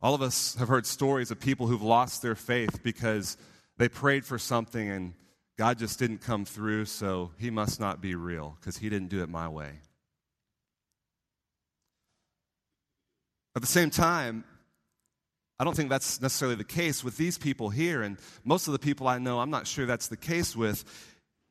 All 0.00 0.14
of 0.14 0.22
us 0.22 0.54
have 0.56 0.68
heard 0.68 0.86
stories 0.86 1.30
of 1.30 1.40
people 1.40 1.66
who've 1.66 1.82
lost 1.82 2.22
their 2.22 2.34
faith 2.34 2.82
because 2.82 3.36
they 3.76 3.88
prayed 3.88 4.24
for 4.24 4.38
something 4.38 4.90
and 4.90 5.14
God 5.58 5.78
just 5.78 5.98
didn't 5.98 6.18
come 6.18 6.44
through, 6.44 6.86
so 6.86 7.30
he 7.38 7.50
must 7.50 7.78
not 7.78 8.00
be 8.00 8.14
real 8.14 8.56
because 8.58 8.78
he 8.78 8.88
didn't 8.88 9.08
do 9.08 9.22
it 9.22 9.28
my 9.28 9.48
way. 9.48 9.70
At 13.54 13.60
the 13.60 13.68
same 13.68 13.90
time, 13.90 14.44
I 15.62 15.64
don't 15.64 15.76
think 15.76 15.90
that's 15.90 16.20
necessarily 16.20 16.56
the 16.56 16.64
case 16.64 17.04
with 17.04 17.16
these 17.16 17.38
people 17.38 17.70
here, 17.70 18.02
and 18.02 18.18
most 18.42 18.66
of 18.66 18.72
the 18.72 18.80
people 18.80 19.06
I 19.06 19.18
know, 19.18 19.38
I'm 19.38 19.50
not 19.50 19.68
sure 19.68 19.86
that's 19.86 20.08
the 20.08 20.16
case 20.16 20.56
with. 20.56 20.84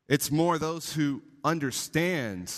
It's 0.10 0.30
more 0.30 0.60
those 0.60 0.91
who 0.91 1.22
understand 1.46 2.53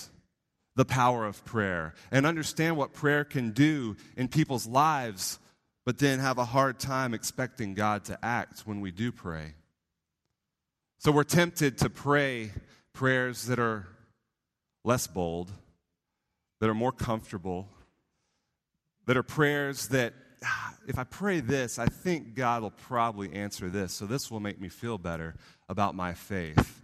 the 0.75 0.83
power 0.83 1.27
of 1.27 1.45
prayer 1.45 1.93
and 2.10 2.25
understand 2.25 2.75
what 2.75 2.91
prayer 2.91 3.24
can 3.24 3.51
do 3.51 3.95
in 4.17 4.29
people's 4.29 4.65
lives 4.65 5.38
but 5.86 6.00
then 6.00 6.17
have 6.17 6.39
a 6.39 6.45
hard 6.45 6.79
time 6.79 7.13
expecting 7.13 7.75
God 7.75 8.05
to 8.05 8.17
act 8.25 8.62
when 8.62 8.81
we 8.81 8.89
do 8.89 9.12
pray. 9.12 9.53
So 10.98 11.12
we're 11.12 11.24
tempted 11.24 11.77
to 11.77 11.89
pray 11.91 12.50
prayers 12.93 13.45
that 13.45 13.60
are 13.60 13.86
less 14.83 15.05
bold, 15.05 15.51
that 16.62 16.67
are 16.67 16.74
more 16.74 16.91
comfortable, 16.91 17.67
that 19.05 19.17
are 19.17 19.22
prayers 19.22 19.89
that, 19.89 20.15
if 20.88 20.97
I 20.97 21.03
pray 21.03 21.39
this, 21.39 21.79
I 21.79 21.88
think 21.88 22.35
God 22.35 22.62
will 22.62 22.71
probably 22.71 23.33
answer 23.33 23.69
this. 23.69 23.93
So 23.93 24.05
this 24.05 24.29
will 24.29 24.39
make 24.39 24.59
me 24.59 24.69
feel 24.69 24.97
better 24.97 25.35
about 25.69 25.95
my 25.95 26.13
faith. 26.13 26.81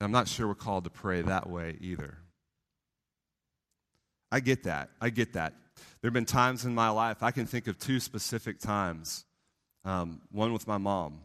And 0.00 0.06
I'm 0.06 0.12
not 0.12 0.28
sure 0.28 0.48
we're 0.48 0.54
called 0.54 0.84
to 0.84 0.90
pray 0.90 1.22
that 1.22 1.48
way 1.48 1.76
either. 1.80 2.18
I 4.30 4.40
get 4.40 4.64
that. 4.64 4.90
I 5.00 5.10
get 5.10 5.34
that. 5.34 5.54
There 6.00 6.08
have 6.08 6.14
been 6.14 6.24
times 6.24 6.64
in 6.64 6.74
my 6.74 6.88
life, 6.88 7.22
I 7.22 7.30
can 7.30 7.46
think 7.46 7.68
of 7.68 7.78
two 7.78 8.00
specific 8.00 8.58
times. 8.58 9.24
Um, 9.84 10.20
one 10.30 10.52
with 10.52 10.66
my 10.66 10.78
mom, 10.78 11.20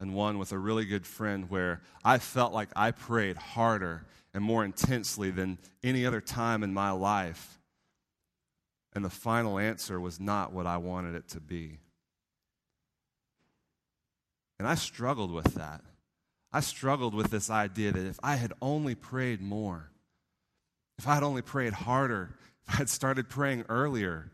and 0.00 0.14
one 0.14 0.38
with 0.38 0.52
a 0.52 0.58
really 0.58 0.84
good 0.84 1.04
friend, 1.04 1.50
where 1.50 1.82
I 2.04 2.18
felt 2.18 2.52
like 2.52 2.68
I 2.76 2.92
prayed 2.92 3.36
harder 3.36 4.06
and 4.34 4.42
more 4.42 4.64
intensely 4.64 5.30
than 5.30 5.58
any 5.82 6.06
other 6.06 6.20
time 6.20 6.62
in 6.62 6.72
my 6.72 6.90
life. 6.90 7.57
And 8.94 9.04
the 9.04 9.10
final 9.10 9.58
answer 9.58 10.00
was 10.00 10.18
not 10.18 10.52
what 10.52 10.66
I 10.66 10.78
wanted 10.78 11.14
it 11.14 11.28
to 11.28 11.40
be. 11.40 11.78
And 14.58 14.66
I 14.66 14.74
struggled 14.74 15.30
with 15.30 15.54
that. 15.54 15.82
I 16.52 16.60
struggled 16.60 17.14
with 17.14 17.30
this 17.30 17.50
idea 17.50 17.92
that 17.92 18.06
if 18.06 18.18
I 18.22 18.36
had 18.36 18.52
only 18.60 18.94
prayed 18.94 19.40
more, 19.40 19.90
if 20.98 21.06
I 21.06 21.14
had 21.14 21.22
only 21.22 21.42
prayed 21.42 21.74
harder, 21.74 22.34
if 22.66 22.74
I 22.74 22.76
had 22.78 22.88
started 22.88 23.28
praying 23.28 23.66
earlier, 23.68 24.32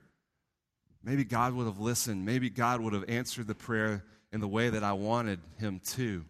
maybe 1.02 1.24
God 1.24 1.52
would 1.54 1.66
have 1.66 1.80
listened. 1.80 2.24
Maybe 2.24 2.48
God 2.48 2.80
would 2.80 2.92
have 2.92 3.04
answered 3.08 3.48
the 3.48 3.54
prayer 3.54 4.04
in 4.32 4.40
the 4.40 4.48
way 4.48 4.70
that 4.70 4.82
I 4.82 4.92
wanted 4.92 5.40
Him 5.58 5.80
to. 5.90 6.24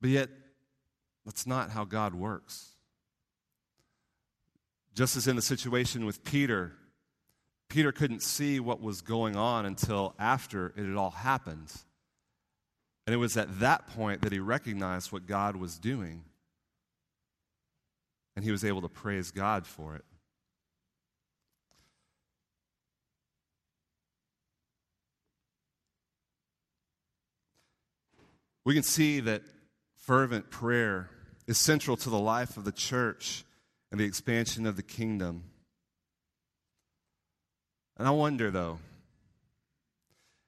But 0.00 0.10
yet, 0.10 0.28
that's 1.24 1.46
not 1.46 1.70
how 1.70 1.84
God 1.84 2.14
works. 2.14 2.73
Just 4.94 5.16
as 5.16 5.26
in 5.26 5.36
the 5.36 5.42
situation 5.42 6.06
with 6.06 6.22
Peter, 6.24 6.72
Peter 7.68 7.90
couldn't 7.90 8.22
see 8.22 8.60
what 8.60 8.80
was 8.80 9.00
going 9.00 9.34
on 9.34 9.66
until 9.66 10.14
after 10.18 10.72
it 10.76 10.86
had 10.86 10.96
all 10.96 11.10
happened. 11.10 11.72
And 13.06 13.12
it 13.12 13.18
was 13.18 13.36
at 13.36 13.60
that 13.60 13.88
point 13.88 14.22
that 14.22 14.32
he 14.32 14.38
recognized 14.38 15.12
what 15.12 15.26
God 15.26 15.56
was 15.56 15.78
doing 15.78 16.24
and 18.36 18.44
he 18.44 18.50
was 18.50 18.64
able 18.64 18.82
to 18.82 18.88
praise 18.88 19.30
God 19.30 19.66
for 19.66 19.96
it. 19.96 20.04
We 28.64 28.74
can 28.74 28.82
see 28.82 29.20
that 29.20 29.42
fervent 29.96 30.50
prayer 30.50 31.10
is 31.46 31.58
central 31.58 31.96
to 31.98 32.08
the 32.08 32.18
life 32.18 32.56
of 32.56 32.64
the 32.64 32.72
church 32.72 33.44
and 33.94 34.00
the 34.00 34.04
expansion 34.04 34.66
of 34.66 34.74
the 34.74 34.82
kingdom. 34.82 35.44
And 37.96 38.08
I 38.08 38.10
wonder, 38.10 38.50
though, 38.50 38.80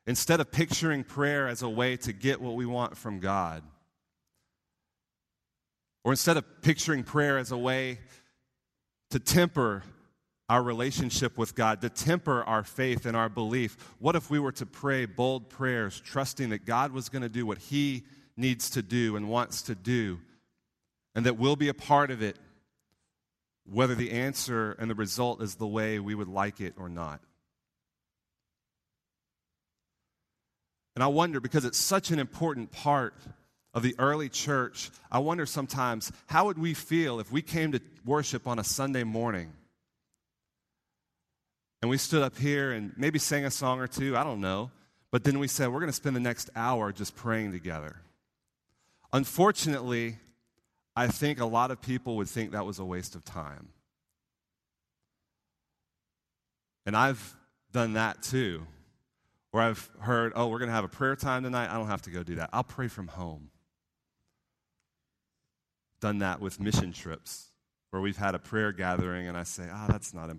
instead 0.05 0.41
of 0.41 0.50
picturing 0.50 1.05
prayer 1.05 1.47
as 1.47 1.62
a 1.62 1.69
way 1.69 1.97
to 1.99 2.12
get 2.12 2.41
what 2.41 2.57
we 2.57 2.67
want 2.67 2.97
from 2.97 3.21
God, 3.21 3.62
or 6.03 6.11
instead 6.11 6.37
of 6.37 6.45
picturing 6.61 7.05
prayer 7.05 7.38
as 7.38 7.53
a 7.53 7.57
way 7.57 8.00
to 9.11 9.21
temper 9.21 9.85
our 10.49 10.61
relationship 10.61 11.38
with 11.38 11.55
God, 11.55 11.81
to 11.83 11.88
temper 11.88 12.43
our 12.43 12.65
faith 12.65 13.07
and 13.07 13.17
our 13.17 13.29
belief, 13.29 13.76
what 14.00 14.17
if 14.17 14.29
we 14.29 14.41
were 14.41 14.50
to 14.50 14.67
pray 14.67 15.07
bold 15.07 15.50
prayers, 15.50 16.00
trusting 16.00 16.50
that 16.50 16.65
God 16.65 16.91
was 16.91 17.09
going 17.09 17.23
to 17.23 17.29
do 17.29 17.47
what 17.47 17.59
He 17.59 18.03
needs 18.37 18.71
to 18.71 18.83
do 18.83 19.15
and 19.15 19.29
wants 19.29 19.62
to 19.62 19.76
do, 19.76 20.19
and 21.15 21.25
that 21.26 21.38
we'll 21.38 21.55
be 21.55 21.69
a 21.69 21.75
part 21.75 22.11
of 22.11 22.23
it, 22.23 22.41
whether 23.71 23.95
the 23.95 24.13
answer 24.13 24.73
and 24.73 24.91
the 24.91 24.95
result 24.95 25.43
is 25.43 25.57
the 25.57 25.67
way 25.67 25.99
we 25.99 26.15
would 26.15 26.29
like 26.29 26.61
it 26.61 26.75
or 26.77 26.89
not? 26.89 27.21
And 30.95 31.03
I 31.03 31.09
wonder, 31.09 31.41
because 31.41 31.65
it's 31.65 31.79
such 31.79 32.11
an 32.11 32.19
important 32.19 32.73
part 32.73 33.15
of 33.75 33.83
the 33.83 33.95
early 33.99 34.31
church, 34.31 34.91
I 35.13 35.19
wonder 35.19 35.45
sometimes 35.45 36.11
how 36.27 36.47
would 36.47 36.59
we 36.59 36.73
feel 36.73 37.21
if 37.21 37.31
we 37.31 37.43
came 37.43 37.73
to 37.73 37.81
worship 38.07 38.47
on 38.47 38.59
a 38.59 38.65
Sunday 38.65 39.05
morning 39.05 39.53
and 41.83 41.91
we 41.91 41.99
stood 41.99 42.23
up 42.23 42.39
here 42.39 42.73
and 42.73 42.95
maybe 42.97 43.19
sang 43.19 43.45
a 43.45 43.51
song 43.51 43.79
or 43.81 43.87
two, 43.87 44.17
I 44.17 44.25
don't 44.25 44.41
know, 44.41 44.71
but 45.11 45.25
then 45.25 45.39
we 45.39 45.49
said 45.49 45.69
we're 45.69 45.81
going 45.81 45.91
to 45.91 45.93
spend 45.93 46.17
the 46.17 46.21
next 46.21 46.49
hour 46.57 46.93
just 46.93 47.15
praying 47.15 47.53
together. 47.53 47.97
Unfortunately, 49.13 50.17
I 50.97 51.09
think 51.09 51.41
a 51.41 51.45
lot 51.45 51.71
of 51.71 51.83
people 51.83 52.17
would 52.17 52.29
think 52.29 52.53
that 52.53 52.65
was 52.65 52.79
a 52.79 52.85
waste 52.85 53.15
of 53.15 53.25
time. 53.25 53.69
And 56.87 56.97
I've 56.97 57.37
done 57.73 57.93
that 57.95 58.23
too, 58.23 58.67
where 59.50 59.62
I've 59.62 59.91
heard, 60.00 60.33
oh, 60.35 60.49
we're 60.49 60.59
going 60.59 60.71
to 60.71 60.75
have 60.75 60.85
a 60.85 60.88
prayer 60.88 61.15
time 61.17 61.43
tonight. 61.43 61.69
I 61.69 61.75
don't 61.75 61.88
have 61.88 62.03
to 62.03 62.11
go 62.11 62.23
do 62.23 62.37
that. 62.37 62.49
I'll 62.53 62.65
pray 62.65 62.88
from 62.88 63.09
home. 63.09 63.50
Done 66.00 66.19
that 66.19 66.41
with 66.41 66.61
mission 66.61 66.93
trips, 66.93 67.50
where 67.91 68.00
we've 68.00 68.17
had 68.17 68.35
a 68.35 68.38
prayer 68.38 68.73
gathering, 68.73 69.29
and 69.29 69.37
I 69.37 69.43
say, 69.43 69.65
ah, 69.71 69.87
oh, 69.87 69.93
that's 69.93 70.15
not, 70.15 70.31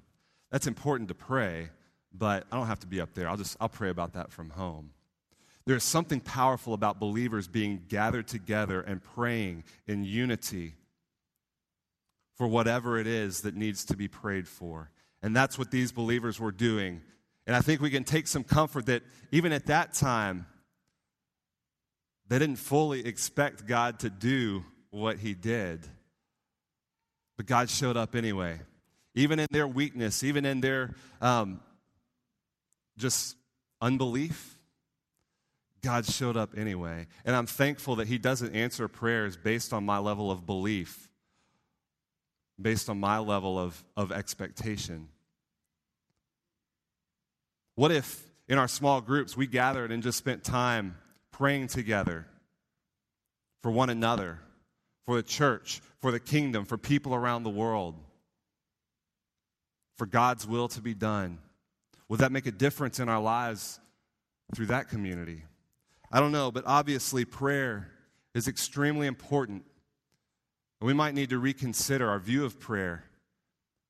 that's 0.52 0.68
important 0.68 1.10
to 1.10 1.16
pray, 1.16 1.70
but 2.14 2.46
I 2.52 2.58
don't 2.58 2.68
have 2.68 2.80
to 2.80 2.88
be 2.88 3.02
up 3.02 3.14
there. 3.14 3.28
I'll 3.28 3.38
just, 3.38 3.58
I'll 3.60 3.70
pray 3.70 3.90
about 3.90 4.14
that 4.14 4.32
from 4.32 4.52
home. 4.52 4.92
There's 5.68 5.84
something 5.84 6.22
powerful 6.22 6.74
about 6.74 6.98
believers 6.98 7.50
being 7.50 7.84
gathered 7.90 8.30
together 8.30 8.80
and 8.80 9.04
praying 9.04 9.66
in 9.86 10.06
unity 10.06 10.76
for 12.38 12.48
whatever 12.48 12.98
it 12.98 13.06
is 13.06 13.42
that 13.42 13.54
needs 13.54 13.84
to 13.86 13.98
be 13.98 14.08
prayed 14.08 14.48
for. 14.48 14.92
And 15.22 15.36
that's 15.36 15.60
what 15.60 15.70
these 15.70 15.92
believers 15.92 16.40
were 16.40 16.54
doing. 16.54 17.02
And 17.46 17.54
I 17.54 17.60
think 17.60 17.82
we 17.82 17.90
can 17.90 18.06
take 18.06 18.28
some 18.28 18.46
comfort 18.46 18.86
that 18.86 19.04
even 19.34 19.52
at 19.52 19.66
that 19.66 19.94
time, 19.94 20.46
they 22.30 22.40
didn't 22.40 22.60
fully 22.60 23.06
expect 23.06 23.68
God 23.68 24.00
to 24.00 24.10
do 24.10 24.64
what 24.90 25.20
he 25.20 25.34
did. 25.34 25.86
But 27.36 27.46
God 27.46 27.70
showed 27.70 27.98
up 27.98 28.16
anyway. 28.16 28.62
Even 29.16 29.38
in 29.38 29.48
their 29.52 29.68
weakness, 29.68 30.24
even 30.24 30.46
in 30.46 30.62
their 30.62 30.96
um, 31.20 31.60
just 32.98 33.36
unbelief, 33.82 34.57
God 35.88 36.06
showed 36.06 36.38
up 36.38 36.58
anyway. 36.58 37.08
And 37.26 37.36
I'm 37.36 37.46
thankful 37.46 37.96
that 37.98 38.08
he 38.08 38.18
doesn't 38.18 38.56
answer 38.56 38.88
prayers 38.88 39.38
based 39.38 39.74
on 39.74 39.86
my 39.86 39.98
level 39.98 40.30
of 40.30 40.46
belief 40.46 41.08
based 42.62 42.90
on 42.90 43.00
my 43.00 43.20
level 43.20 43.60
of, 43.60 43.84
of 43.96 44.12
expectation? 44.12 45.10
What 47.76 47.92
if 47.92 48.24
in 48.48 48.58
our 48.58 48.68
small 48.68 49.02
groups 49.02 49.38
we 49.38 49.48
gathered 49.48 49.92
and 49.92 50.02
just 50.02 50.18
spent 50.18 50.44
time 50.44 50.98
praying 51.32 51.68
together 51.68 52.26
for 53.62 53.72
one 53.72 53.90
another, 53.90 54.40
for 55.06 55.16
the 55.16 55.24
church, 55.24 55.82
for 56.02 56.12
the 56.12 56.20
kingdom, 56.20 56.66
for 56.66 56.78
people 56.78 57.14
around 57.14 57.44
the 57.44 57.50
world, 57.50 57.96
for 59.98 60.08
God's 60.08 60.48
will 60.48 60.68
to 60.70 60.82
be 60.82 60.94
done? 60.94 61.38
Would 62.10 62.22
that 62.22 62.32
make 62.32 62.48
a 62.48 62.52
difference 62.52 63.00
in 63.00 63.10
our 63.10 63.22
lives 63.22 63.80
through 64.56 64.68
that 64.68 64.90
community? 64.90 65.44
I 66.12 66.20
don't 66.20 66.32
know, 66.32 66.52
but 66.52 66.64
obviously 66.66 67.26
prayer 67.26 67.92
is 68.34 68.48
extremely 68.48 69.08
important 69.08 69.66
we 70.82 70.94
might 70.94 71.16
need 71.16 71.32
to 71.32 71.40
reconsider 71.40 72.08
our 72.08 72.20
view 72.20 72.46
of 72.46 72.60
prayer, 72.60 73.04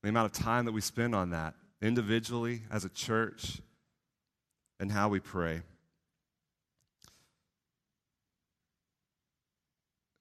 the 0.04 0.10
amount 0.10 0.26
of 0.26 0.32
time 0.32 0.66
that 0.66 0.72
we 0.72 0.82
spend 0.82 1.14
on 1.14 1.32
that, 1.32 1.54
individually, 1.82 2.62
as 2.72 2.86
a 2.86 2.90
church, 2.90 3.60
and 4.80 4.92
how 4.92 5.10
we 5.10 5.20
pray. 5.20 5.62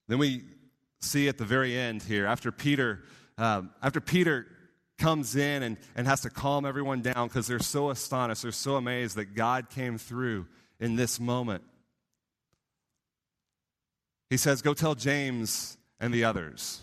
Then 0.09 0.19
we 0.19 0.43
see 1.00 1.29
at 1.29 1.38
the 1.38 1.45
very 1.45 1.76
end 1.76 2.03
here, 2.03 2.26
after 2.26 2.50
Peter, 2.50 3.05
um, 3.38 3.71
after 3.83 4.00
Peter 4.00 4.47
comes 4.99 5.37
in 5.37 5.62
and, 5.62 5.76
and 5.95 6.07
has 6.07 6.23
to 6.23 6.31
calm 6.31 6.65
everyone 6.65 7.03
down 7.03 7.29
because 7.29 7.47
they're 7.47 7.59
so 7.59 7.91
astonished, 7.91 8.43
they're 8.43 8.50
so 8.53 8.76
amazed 8.76 9.17
that 9.17 9.35
God 9.35 9.69
came 9.71 9.99
through 9.99 10.47
in 10.81 10.97
this 10.97 11.21
moment. 11.21 11.62
He 14.30 14.37
says, 14.37 14.62
Go 14.62 14.75
tell 14.75 14.95
James 14.95 15.78
and 16.00 16.12
the 16.12 16.25
others. 16.25 16.80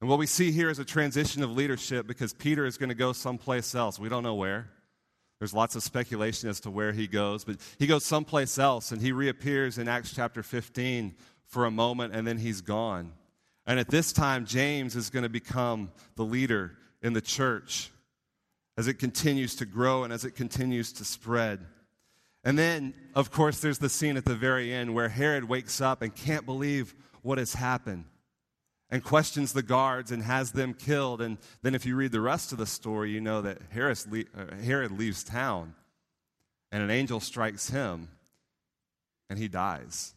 And 0.00 0.10
what 0.10 0.18
we 0.18 0.26
see 0.26 0.52
here 0.52 0.70
is 0.70 0.78
a 0.78 0.84
transition 0.84 1.42
of 1.42 1.50
leadership 1.50 2.06
because 2.06 2.32
Peter 2.32 2.66
is 2.66 2.76
going 2.76 2.90
to 2.90 2.94
go 2.94 3.12
someplace 3.12 3.74
else. 3.74 3.98
We 3.98 4.08
don't 4.08 4.22
know 4.22 4.34
where. 4.34 4.68
There's 5.38 5.54
lots 5.54 5.74
of 5.76 5.82
speculation 5.82 6.48
as 6.48 6.60
to 6.60 6.70
where 6.70 6.92
he 6.92 7.06
goes, 7.06 7.44
but 7.44 7.56
he 7.78 7.86
goes 7.86 8.04
someplace 8.04 8.58
else 8.58 8.90
and 8.92 9.02
he 9.02 9.12
reappears 9.12 9.78
in 9.78 9.88
Acts 9.88 10.14
chapter 10.14 10.42
15 10.42 11.14
for 11.46 11.66
a 11.66 11.70
moment 11.70 12.14
and 12.14 12.26
then 12.26 12.38
he's 12.38 12.60
gone. 12.60 13.12
And 13.66 13.78
at 13.78 13.90
this 13.90 14.12
time, 14.12 14.46
James 14.46 14.96
is 14.96 15.10
going 15.10 15.24
to 15.24 15.28
become 15.28 15.90
the 16.14 16.24
leader 16.24 16.76
in 17.02 17.12
the 17.12 17.20
church 17.20 17.90
as 18.78 18.86
it 18.86 18.94
continues 18.94 19.56
to 19.56 19.66
grow 19.66 20.04
and 20.04 20.12
as 20.12 20.24
it 20.24 20.32
continues 20.32 20.92
to 20.94 21.04
spread. 21.04 21.60
And 22.46 22.56
then, 22.56 22.94
of 23.16 23.32
course, 23.32 23.58
there's 23.58 23.78
the 23.78 23.88
scene 23.88 24.16
at 24.16 24.24
the 24.24 24.36
very 24.36 24.72
end 24.72 24.94
where 24.94 25.08
Herod 25.08 25.48
wakes 25.48 25.80
up 25.80 26.00
and 26.00 26.14
can't 26.14 26.46
believe 26.46 26.94
what 27.22 27.38
has 27.38 27.54
happened 27.54 28.04
and 28.88 29.02
questions 29.02 29.52
the 29.52 29.64
guards 29.64 30.12
and 30.12 30.22
has 30.22 30.52
them 30.52 30.72
killed. 30.72 31.20
And 31.20 31.38
then, 31.62 31.74
if 31.74 31.84
you 31.84 31.96
read 31.96 32.12
the 32.12 32.20
rest 32.20 32.52
of 32.52 32.58
the 32.58 32.66
story, 32.66 33.10
you 33.10 33.20
know 33.20 33.42
that 33.42 33.58
uh, 33.58 34.54
Herod 34.62 34.92
leaves 34.92 35.24
town 35.24 35.74
and 36.70 36.84
an 36.84 36.90
angel 36.90 37.18
strikes 37.18 37.70
him 37.70 38.10
and 39.28 39.40
he 39.40 39.48
dies. 39.48 40.14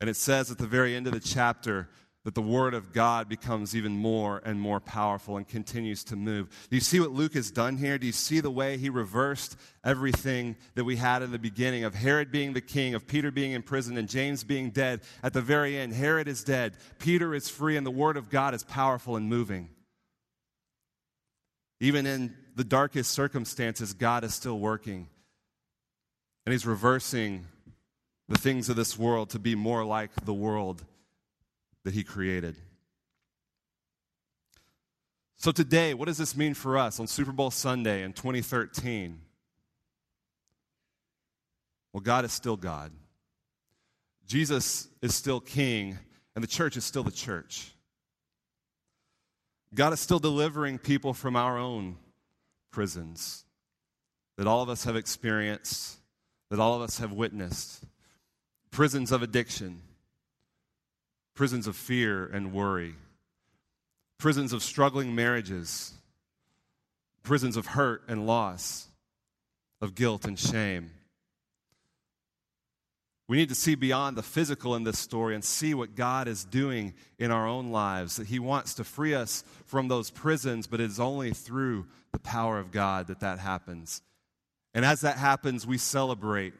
And 0.00 0.10
it 0.10 0.16
says 0.16 0.50
at 0.50 0.58
the 0.58 0.66
very 0.66 0.96
end 0.96 1.06
of 1.06 1.12
the 1.12 1.20
chapter 1.20 1.90
that 2.24 2.34
the 2.34 2.42
Word 2.42 2.72
of 2.72 2.92
God 2.92 3.28
becomes 3.28 3.76
even 3.76 3.92
more 3.92 4.40
and 4.44 4.58
more 4.58 4.80
powerful 4.80 5.36
and 5.36 5.46
continues 5.46 6.02
to 6.04 6.16
move. 6.16 6.48
Do 6.70 6.76
you 6.76 6.80
see 6.80 6.98
what 6.98 7.12
Luke 7.12 7.34
has 7.34 7.50
done 7.50 7.76
here? 7.76 7.98
Do 7.98 8.06
you 8.06 8.12
see 8.12 8.40
the 8.40 8.50
way 8.50 8.78
he 8.78 8.88
reversed 8.88 9.56
everything 9.84 10.56
that 10.74 10.84
we 10.84 10.96
had 10.96 11.22
in 11.22 11.32
the 11.32 11.38
beginning 11.38 11.84
of 11.84 11.94
Herod 11.94 12.32
being 12.32 12.54
the 12.54 12.62
king, 12.62 12.94
of 12.94 13.06
Peter 13.06 13.30
being 13.30 13.52
in 13.52 13.62
prison, 13.62 13.98
and 13.98 14.08
James 14.08 14.42
being 14.42 14.70
dead? 14.70 15.02
At 15.22 15.34
the 15.34 15.42
very 15.42 15.76
end, 15.76 15.92
Herod 15.92 16.26
is 16.26 16.42
dead, 16.42 16.74
Peter 16.98 17.34
is 17.34 17.50
free, 17.50 17.76
and 17.76 17.86
the 17.86 17.90
Word 17.90 18.16
of 18.16 18.30
God 18.30 18.54
is 18.54 18.64
powerful 18.64 19.16
and 19.16 19.28
moving. 19.28 19.68
Even 21.80 22.06
in 22.06 22.34
the 22.56 22.64
darkest 22.64 23.10
circumstances, 23.10 23.92
God 23.92 24.24
is 24.24 24.34
still 24.34 24.58
working. 24.58 25.08
And 26.46 26.52
he's 26.52 26.64
reversing 26.64 27.46
the 28.28 28.38
things 28.38 28.70
of 28.70 28.76
this 28.76 28.98
world 28.98 29.30
to 29.30 29.38
be 29.38 29.54
more 29.54 29.84
like 29.84 30.10
the 30.24 30.32
world 30.32 30.84
that 31.84 31.94
He 31.94 32.02
created. 32.02 32.56
So, 35.36 35.52
today, 35.52 35.94
what 35.94 36.06
does 36.06 36.18
this 36.18 36.36
mean 36.36 36.54
for 36.54 36.78
us 36.78 36.98
on 36.98 37.06
Super 37.06 37.32
Bowl 37.32 37.50
Sunday 37.50 38.02
in 38.02 38.12
2013? 38.12 39.20
Well, 41.92 42.00
God 42.00 42.24
is 42.24 42.32
still 42.32 42.56
God. 42.56 42.92
Jesus 44.26 44.88
is 45.02 45.14
still 45.14 45.40
King, 45.40 45.98
and 46.34 46.42
the 46.42 46.48
church 46.48 46.76
is 46.76 46.84
still 46.84 47.02
the 47.02 47.10
church. 47.10 47.72
God 49.74 49.92
is 49.92 50.00
still 50.00 50.18
delivering 50.18 50.78
people 50.78 51.12
from 51.12 51.36
our 51.36 51.58
own 51.58 51.96
prisons 52.70 53.44
that 54.36 54.46
all 54.46 54.62
of 54.62 54.68
us 54.68 54.84
have 54.84 54.96
experienced, 54.96 55.98
that 56.50 56.58
all 56.58 56.74
of 56.74 56.82
us 56.82 56.98
have 56.98 57.12
witnessed 57.12 57.84
prisons 58.70 59.12
of 59.12 59.22
addiction 59.22 59.80
prisons 61.34 61.66
of 61.66 61.76
fear 61.76 62.26
and 62.26 62.52
worry, 62.52 62.94
prisons 64.18 64.52
of 64.52 64.62
struggling 64.62 65.14
marriages, 65.14 65.92
prisons 67.22 67.56
of 67.56 67.66
hurt 67.66 68.02
and 68.08 68.26
loss, 68.26 68.88
of 69.80 69.94
guilt 69.94 70.24
and 70.24 70.38
shame. 70.38 70.90
We 73.26 73.38
need 73.38 73.48
to 73.48 73.54
see 73.54 73.74
beyond 73.74 74.16
the 74.16 74.22
physical 74.22 74.74
in 74.74 74.84
this 74.84 74.98
story 74.98 75.34
and 75.34 75.42
see 75.42 75.72
what 75.72 75.94
God 75.94 76.28
is 76.28 76.44
doing 76.44 76.92
in 77.18 77.30
our 77.30 77.46
own 77.46 77.70
lives. 77.70 78.16
That 78.16 78.26
He 78.26 78.38
wants 78.38 78.74
to 78.74 78.84
free 78.84 79.14
us 79.14 79.44
from 79.64 79.88
those 79.88 80.10
prisons, 80.10 80.66
but 80.66 80.80
it 80.80 80.90
is 80.90 81.00
only 81.00 81.30
through 81.30 81.86
the 82.12 82.18
power 82.18 82.58
of 82.58 82.70
God 82.70 83.06
that 83.06 83.20
that 83.20 83.38
happens. 83.38 84.02
And 84.74 84.84
as 84.84 85.00
that 85.00 85.16
happens, 85.16 85.66
we 85.66 85.78
celebrate 85.78 86.52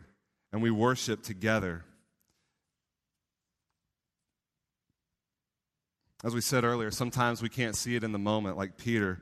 and 0.53 0.63
we 0.63 0.71
worship 0.71 1.23
together. 1.23 1.85
As 6.25 6.35
we 6.35 6.41
said 6.41 6.65
earlier, 6.65 6.91
sometimes 6.91 7.43
we 7.43 7.51
can't 7.51 7.77
see 7.77 7.97
it 7.97 8.03
in 8.03 8.13
the 8.13 8.19
moment, 8.19 8.57
like 8.57 8.79
Peter. 8.79 9.21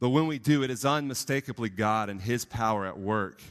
But 0.00 0.10
when 0.10 0.28
we 0.28 0.38
do, 0.38 0.62
it 0.62 0.70
is 0.70 0.84
unmistakably 0.84 1.68
God 1.68 2.08
and 2.08 2.20
His 2.20 2.44
power 2.44 2.86
at 2.86 2.96
work. 2.96 3.42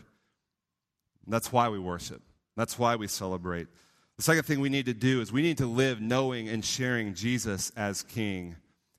That's 1.27 1.51
why 1.51 1.67
we 1.67 1.79
worship. 1.79 2.21
That's 2.55 2.79
why 2.79 2.95
we 2.95 3.07
celebrate. 3.07 3.67
The 4.15 4.23
second 4.23 4.43
thing 4.43 4.62
we 4.62 4.69
need 4.69 4.86
to 4.86 4.93
do 4.93 5.19
is 5.19 5.34
we 5.34 5.41
need 5.41 5.57
to 5.57 5.65
live 5.65 5.99
knowing 5.99 6.47
and 6.47 6.63
sharing 6.63 7.13
Jesus 7.13 7.73
as 7.75 8.03
King. 8.03 8.55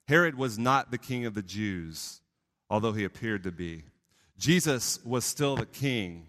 Herod 0.06 0.36
was 0.36 0.58
not 0.58 0.90
the 0.90 0.98
king 0.98 1.24
of 1.24 1.32
the 1.32 1.42
Jews, 1.42 2.20
although 2.68 2.92
he 2.92 3.04
appeared 3.04 3.44
to 3.44 3.52
be. 3.52 3.84
Jesus 4.36 5.02
was 5.04 5.24
still 5.24 5.56
the 5.56 5.66
king. 5.66 6.26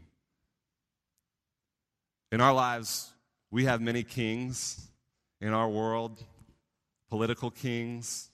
In 2.31 2.39
our 2.39 2.53
lives, 2.53 3.11
we 3.51 3.65
have 3.65 3.81
many 3.81 4.03
kings 4.03 4.87
in 5.41 5.53
our 5.53 5.67
world 5.67 6.23
political 7.13 7.51
kings, 7.51 8.31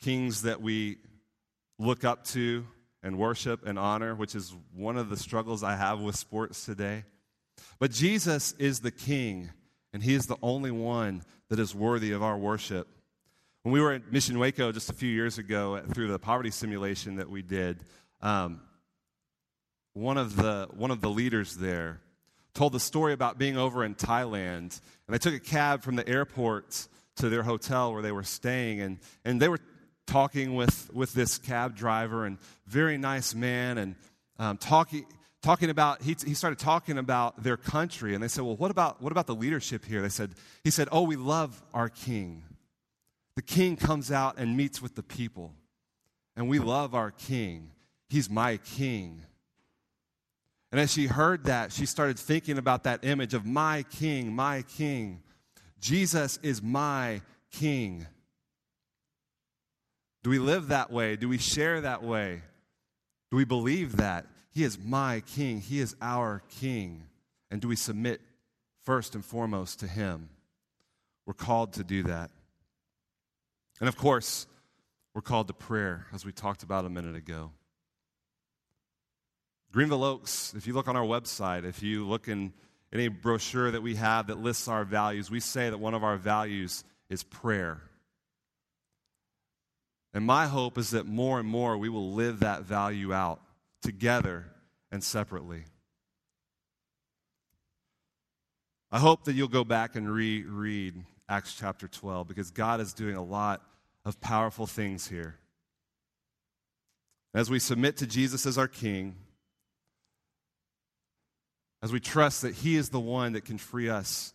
kings 0.00 0.40
that 0.44 0.62
we 0.62 0.96
look 1.78 2.02
up 2.02 2.24
to 2.24 2.66
and 3.02 3.18
worship 3.18 3.66
and 3.66 3.78
honor, 3.78 4.14
which 4.14 4.34
is 4.34 4.56
one 4.74 4.96
of 4.96 5.10
the 5.10 5.16
struggles 5.18 5.62
I 5.62 5.76
have 5.76 6.00
with 6.00 6.16
sports 6.16 6.64
today. 6.64 7.04
But 7.78 7.90
Jesus 7.90 8.52
is 8.52 8.80
the 8.80 8.90
king, 8.90 9.50
and 9.92 10.02
he 10.02 10.14
is 10.14 10.24
the 10.24 10.38
only 10.40 10.70
one 10.70 11.22
that 11.50 11.58
is 11.58 11.74
worthy 11.74 12.12
of 12.12 12.22
our 12.22 12.38
worship. 12.38 12.88
When 13.62 13.74
we 13.74 13.80
were 13.82 13.92
at 13.92 14.10
Mission 14.10 14.38
Waco 14.38 14.72
just 14.72 14.88
a 14.88 14.94
few 14.94 15.10
years 15.10 15.36
ago 15.36 15.82
through 15.92 16.08
the 16.08 16.18
poverty 16.18 16.50
simulation 16.50 17.16
that 17.16 17.28
we 17.28 17.42
did, 17.42 17.84
um, 18.22 18.62
one 19.92 20.16
of 20.16 20.34
the 20.34 20.68
one 20.70 20.90
of 20.90 21.02
the 21.02 21.10
leaders 21.10 21.56
there 21.56 22.00
told 22.54 22.72
the 22.72 22.80
story 22.80 23.12
about 23.12 23.36
being 23.36 23.58
over 23.58 23.84
in 23.84 23.94
Thailand, 23.94 24.80
and 25.06 25.10
they 25.10 25.18
took 25.18 25.34
a 25.34 25.38
cab 25.38 25.82
from 25.82 25.96
the 25.96 26.08
airport 26.08 26.88
to 27.16 27.28
their 27.28 27.42
hotel 27.42 27.92
where 27.92 28.02
they 28.02 28.12
were 28.12 28.22
staying, 28.22 28.80
and 28.80 28.98
and 29.24 29.40
they 29.40 29.48
were 29.48 29.60
talking 30.06 30.54
with 30.54 30.90
with 30.92 31.12
this 31.14 31.38
cab 31.38 31.76
driver 31.76 32.26
and 32.26 32.38
very 32.66 32.98
nice 32.98 33.34
man, 33.34 33.78
and 33.78 33.94
um, 34.38 34.56
talking 34.58 35.06
talking 35.44 35.68
about 35.68 36.02
he, 36.02 36.16
he 36.26 36.32
started 36.32 36.58
talking 36.58 36.96
about 36.96 37.42
their 37.42 37.58
country 37.58 38.14
and 38.14 38.22
they 38.22 38.28
said 38.28 38.42
well 38.42 38.56
what 38.56 38.70
about 38.70 39.02
what 39.02 39.12
about 39.12 39.26
the 39.26 39.34
leadership 39.34 39.84
here? 39.84 40.00
They 40.00 40.08
said 40.08 40.32
he 40.64 40.70
said 40.70 40.88
oh 40.90 41.02
we 41.02 41.16
love 41.16 41.62
our 41.74 41.88
king. 41.90 42.42
The 43.36 43.42
king 43.42 43.76
comes 43.76 44.10
out 44.10 44.38
and 44.38 44.56
meets 44.56 44.80
with 44.80 44.94
the 44.94 45.02
people 45.02 45.52
and 46.34 46.48
we 46.48 46.58
love 46.58 46.94
our 46.94 47.10
king. 47.10 47.72
He's 48.08 48.30
my 48.30 48.56
king. 48.56 49.22
And 50.72 50.80
as 50.80 50.92
she 50.92 51.06
heard 51.06 51.44
that 51.44 51.72
she 51.72 51.84
started 51.84 52.18
thinking 52.18 52.56
about 52.56 52.84
that 52.84 53.04
image 53.04 53.34
of 53.34 53.44
my 53.44 53.82
king 53.84 54.34
my 54.34 54.62
king 54.62 55.22
jesus 55.84 56.38
is 56.42 56.62
my 56.62 57.20
king 57.52 58.06
do 60.22 60.30
we 60.30 60.38
live 60.38 60.68
that 60.68 60.90
way 60.90 61.14
do 61.14 61.28
we 61.28 61.38
share 61.38 61.82
that 61.82 62.02
way 62.02 62.40
do 63.30 63.36
we 63.36 63.44
believe 63.44 63.96
that 63.96 64.26
he 64.54 64.62
is 64.62 64.78
my 64.78 65.20
king. 65.20 65.60
He 65.60 65.80
is 65.80 65.96
our 66.00 66.42
king. 66.60 67.08
And 67.50 67.60
do 67.60 67.66
we 67.66 67.74
submit 67.74 68.20
first 68.84 69.16
and 69.16 69.24
foremost 69.24 69.80
to 69.80 69.88
him? 69.88 70.28
We're 71.26 71.34
called 71.34 71.72
to 71.74 71.84
do 71.84 72.04
that. 72.04 72.30
And 73.80 73.88
of 73.88 73.96
course, 73.96 74.46
we're 75.12 75.22
called 75.22 75.48
to 75.48 75.54
prayer, 75.54 76.06
as 76.12 76.24
we 76.24 76.30
talked 76.30 76.62
about 76.62 76.84
a 76.84 76.88
minute 76.88 77.16
ago. 77.16 77.50
Greenville 79.72 80.04
Oaks, 80.04 80.54
if 80.56 80.68
you 80.68 80.72
look 80.72 80.86
on 80.86 80.96
our 80.96 81.04
website, 81.04 81.64
if 81.64 81.82
you 81.82 82.06
look 82.06 82.28
in 82.28 82.52
any 82.94 83.08
brochure 83.08 83.70
that 83.72 83.82
we 83.82 83.96
have 83.96 84.28
that 84.28 84.38
lists 84.38 84.68
our 84.68 84.84
values, 84.84 85.30
we 85.30 85.40
say 85.40 85.68
that 85.68 85.78
one 85.78 85.94
of 85.94 86.04
our 86.04 86.16
values 86.16 86.84
is 87.10 87.24
prayer. 87.24 87.82
And 90.14 90.24
my 90.24 90.46
hope 90.46 90.78
is 90.78 90.90
that 90.90 91.06
more 91.06 91.40
and 91.40 91.48
more 91.48 91.76
we 91.76 91.88
will 91.88 92.12
live 92.12 92.40
that 92.40 92.62
value 92.62 93.12
out 93.12 93.40
together 93.82 94.46
and 94.92 95.02
separately. 95.02 95.64
I 98.92 99.00
hope 99.00 99.24
that 99.24 99.32
you'll 99.32 99.48
go 99.48 99.64
back 99.64 99.96
and 99.96 100.08
reread 100.08 100.94
Acts 101.28 101.56
chapter 101.58 101.88
12 101.88 102.28
because 102.28 102.52
God 102.52 102.80
is 102.80 102.92
doing 102.92 103.16
a 103.16 103.24
lot 103.24 103.60
of 104.04 104.20
powerful 104.20 104.68
things 104.68 105.08
here. 105.08 105.36
As 107.34 107.50
we 107.50 107.58
submit 107.58 107.96
to 107.96 108.06
Jesus 108.06 108.46
as 108.46 108.56
our 108.56 108.68
King, 108.68 109.16
as 111.84 111.92
we 111.92 112.00
trust 112.00 112.42
that 112.42 112.54
He 112.54 112.74
is 112.74 112.88
the 112.88 112.98
one 112.98 113.34
that 113.34 113.44
can 113.44 113.58
free 113.58 113.88
us 113.88 114.34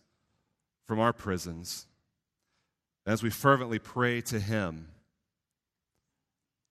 from 0.86 1.00
our 1.00 1.12
prisons, 1.12 1.86
as 3.04 3.22
we 3.22 3.28
fervently 3.28 3.78
pray 3.78 4.22
to 4.22 4.40
Him, 4.40 4.88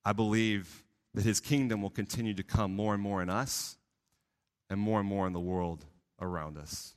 I 0.05 0.13
believe 0.13 0.83
that 1.13 1.23
his 1.23 1.39
kingdom 1.39 1.81
will 1.81 1.89
continue 1.89 2.33
to 2.33 2.43
come 2.43 2.75
more 2.75 2.93
and 2.93 3.03
more 3.03 3.21
in 3.21 3.29
us 3.29 3.77
and 4.69 4.79
more 4.79 4.99
and 4.99 5.09
more 5.09 5.27
in 5.27 5.33
the 5.33 5.39
world 5.39 5.85
around 6.21 6.57
us. 6.57 6.95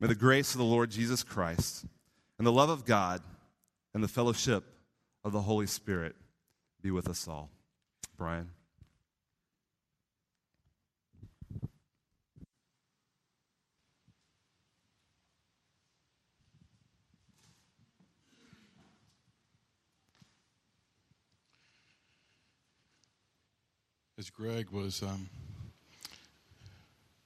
May 0.00 0.08
the 0.08 0.14
grace 0.14 0.52
of 0.52 0.58
the 0.58 0.64
Lord 0.64 0.90
Jesus 0.90 1.22
Christ 1.22 1.84
and 2.38 2.46
the 2.46 2.52
love 2.52 2.70
of 2.70 2.84
God 2.84 3.22
and 3.94 4.02
the 4.02 4.08
fellowship 4.08 4.64
of 5.22 5.32
the 5.32 5.42
Holy 5.42 5.66
Spirit 5.66 6.16
be 6.82 6.90
with 6.90 7.08
us 7.08 7.28
all. 7.28 7.50
Brian. 8.16 8.50
As 24.22 24.30
Greg 24.30 24.70
was 24.70 25.02
um, 25.02 25.28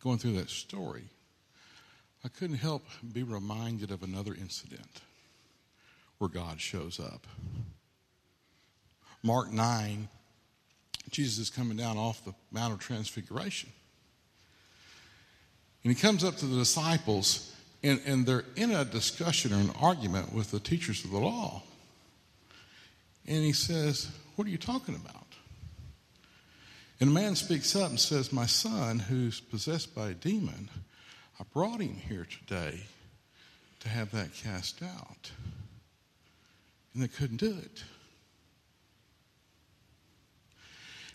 going 0.03 0.17
through 0.17 0.33
that 0.33 0.49
story, 0.49 1.05
I 2.25 2.29
couldn't 2.29 2.57
help 2.57 2.87
be 3.13 3.23
reminded 3.23 3.91
of 3.91 4.03
another 4.03 4.33
incident 4.33 5.03
where 6.17 6.31
God 6.31 6.59
shows 6.59 6.99
up. 6.99 7.27
Mark 9.23 9.53
9, 9.53 10.09
Jesus 11.11 11.37
is 11.39 11.51
coming 11.51 11.77
down 11.77 11.99
off 11.99 12.25
the 12.25 12.33
Mount 12.51 12.73
of 12.73 12.79
Transfiguration. 12.81 13.69
And 15.85 15.95
he 15.95 16.01
comes 16.01 16.25
up 16.25 16.37
to 16.37 16.47
the 16.47 16.57
disciples, 16.57 17.55
and, 17.83 18.01
and 18.07 18.25
they're 18.25 18.47
in 18.57 18.71
a 18.71 18.87
discussion 18.87 19.53
or 19.53 19.57
an 19.57 19.71
argument 19.83 20.33
with 20.33 20.51
the 20.51 20.61
teachers 20.61 21.05
of 21.05 21.11
the 21.11 21.19
law. 21.19 21.63
And 23.27 23.45
he 23.45 23.53
says, 23.53 24.09
What 24.37 24.49
are 24.49 24.51
you 24.51 24.57
talking 24.57 24.95
about? 24.95 25.26
And 27.01 27.11
a 27.11 27.13
man 27.13 27.37
speaks 27.37 27.77
up 27.77 27.91
and 27.91 28.01
says, 28.01 28.33
My 28.33 28.47
son, 28.47 28.99
who's 28.99 29.41
possessed 29.41 29.95
by 29.95 30.11
a 30.11 30.15
demon, 30.15 30.71
I 31.39 31.45
brought 31.53 31.81
him 31.81 31.95
here 31.95 32.27
today 32.27 32.81
to 33.81 33.89
have 33.89 34.11
that 34.13 34.35
cast 34.35 34.83
out. 34.83 35.31
And 36.95 37.03
they 37.03 37.09
couldn't 37.09 37.37
do 37.37 37.51
it. 37.51 37.85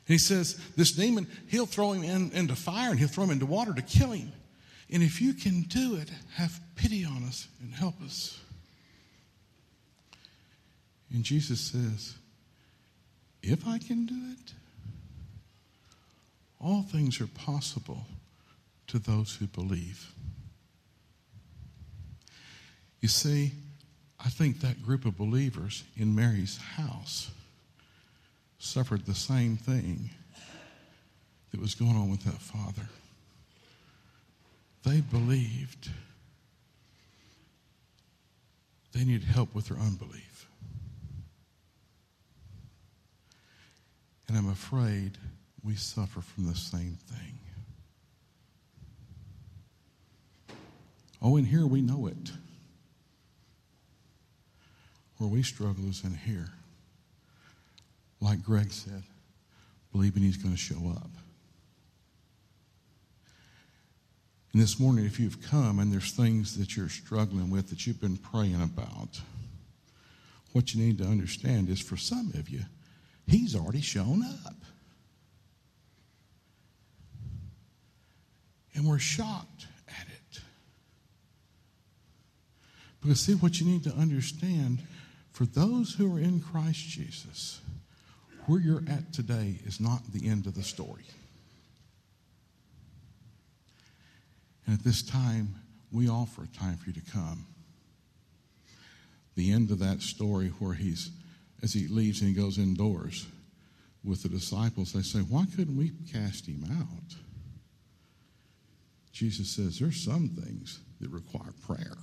And 0.08 0.14
he 0.14 0.20
says, 0.20 0.60
This 0.76 0.92
demon, 0.92 1.28
he'll 1.48 1.66
throw 1.66 1.94
him 1.94 2.04
in, 2.04 2.32
into 2.32 2.56
fire 2.56 2.92
and 2.92 3.00
he'll 3.00 3.08
throw 3.08 3.24
him 3.24 3.32
into 3.32 3.48
water 3.48 3.74
to 3.74 3.82
kill 3.82 4.12
him. 4.12 4.32
And 4.92 5.02
if 5.02 5.22
you 5.22 5.34
can 5.34 5.62
do 5.64 5.96
it, 5.96 6.12
have 6.36 6.60
pity 6.76 7.06
on 7.06 7.24
us 7.24 7.48
and 7.62 7.74
help 7.74 8.00
us. 8.04 8.40
And 11.14 11.24
Jesus 11.24 11.60
says, 11.60 12.16
If 13.42 13.68
I 13.68 13.80
can 13.80 14.06
do 14.06 14.16
it, 14.34 14.54
all 16.62 16.84
things 16.84 17.20
are 17.20 17.28
possible 17.28 18.06
to 18.88 19.00
those 19.00 19.36
who 19.36 19.48
believe. 19.48 20.12
You 23.00 23.08
see, 23.08 23.52
I 24.24 24.30
think 24.30 24.62
that 24.62 24.84
group 24.84 25.06
of 25.06 25.18
believers 25.18 25.84
in 25.98 26.14
Mary's 26.14 26.58
house 26.58 27.32
suffered 28.60 29.06
the 29.06 29.16
same 29.16 29.58
thing 29.58 30.12
that 31.52 31.60
was 31.60 31.74
going 31.74 31.96
on 31.96 32.12
with 32.12 32.24
that 32.26 32.40
father. 32.40 32.88
They 34.86 35.02
believed 35.02 35.90
they 38.94 39.04
needed 39.04 39.24
help 39.24 39.56
with 39.56 39.70
their 39.70 39.78
unbelief. 39.78 40.48
And 44.28 44.38
I'm 44.38 44.50
afraid 44.50 45.18
we 45.64 45.76
suffer 45.76 46.22
from 46.22 46.48
the 46.48 46.56
same 46.56 46.98
thing. 47.08 47.38
Oh, 51.22 51.38
in 51.38 51.46
here 51.46 51.68
we 51.68 51.82
know 51.82 52.08
it. 52.08 52.32
Where 55.18 55.30
we 55.30 55.44
struggle 55.44 55.88
is 55.88 56.04
in 56.04 56.16
here. 56.16 56.50
Like 58.20 58.44
Greg 58.44 58.72
said, 58.72 59.04
believing 59.92 60.24
he's 60.24 60.38
going 60.38 60.54
to 60.54 60.60
show 60.60 60.90
up. 60.96 61.10
And 64.54 64.62
this 64.62 64.80
morning, 64.80 65.06
if 65.06 65.20
you've 65.20 65.42
come 65.42 65.80
and 65.80 65.94
there's 65.94 66.12
things 66.12 66.58
that 66.58 66.76
you're 66.76 66.90
struggling 66.90 67.50
with 67.50 67.70
that 67.70 67.88
you've 67.88 68.02
been 68.02 68.18
praying 68.18 68.62
about, 68.62 69.22
what 70.52 70.74
you 70.74 70.84
need 70.84 70.98
to 70.98 71.06
understand 71.06 71.70
is 71.70 71.80
for 71.80 71.96
some 71.98 72.32
of 72.34 72.50
you, 72.50 72.62
he's 73.28 73.56
already 73.56 73.82
shown 73.82 74.24
up. 74.46 74.56
And 78.74 78.86
we're 78.86 79.00
shocked 79.00 79.68
at 79.88 80.08
it. 80.08 80.42
Because, 83.02 83.20
see, 83.20 83.34
what 83.34 83.60
you 83.60 83.66
need 83.66 83.84
to 83.84 83.94
understand 83.94 84.80
for 85.32 85.46
those 85.46 85.94
who 85.94 86.16
are 86.16 86.20
in 86.20 86.40
Christ 86.40 86.88
Jesus, 86.88 87.62
where 88.46 88.60
you're 88.60 88.84
at 88.90 89.12
today 89.14 89.60
is 89.66 89.80
not 89.80 90.02
the 90.14 90.28
end 90.28 90.46
of 90.46 90.56
the 90.56 90.64
story. 90.64 91.06
And 94.66 94.78
at 94.78 94.84
this 94.84 95.02
time, 95.02 95.56
we 95.92 96.08
offer 96.08 96.44
a 96.44 96.58
time 96.58 96.78
for 96.78 96.90
you 96.90 96.94
to 96.94 97.12
come. 97.12 97.46
The 99.36 99.52
end 99.52 99.72
of 99.72 99.80
that 99.80 100.02
story, 100.02 100.50
where 100.60 100.74
he's, 100.74 101.10
as 101.64 101.74
he 101.74 101.88
leaves 101.88 102.22
and 102.22 102.30
he 102.30 102.36
goes 102.36 102.58
indoors 102.58 103.26
with 104.04 104.24
the 104.24 104.30
disciples, 104.30 104.94
they 104.94 105.02
say, 105.02 105.20
Why 105.20 105.46
couldn't 105.56 105.78
we 105.78 105.92
cast 106.12 106.46
him 106.46 106.66
out? 106.72 107.16
Jesus 109.12 109.50
says 109.50 109.80
there's 109.80 110.04
some 110.04 110.30
things 110.30 110.80
that 111.00 111.10
require 111.10 111.54
prayer. 111.66 111.98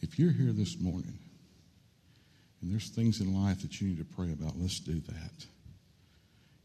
If 0.00 0.18
you're 0.18 0.32
here 0.32 0.52
this 0.52 0.80
morning 0.80 1.18
and 2.60 2.70
there's 2.70 2.88
things 2.90 3.20
in 3.20 3.34
life 3.34 3.62
that 3.62 3.80
you 3.80 3.88
need 3.88 3.98
to 3.98 4.04
pray 4.04 4.32
about, 4.32 4.54
let's 4.56 4.80
do 4.80 5.00
that. 5.00 5.46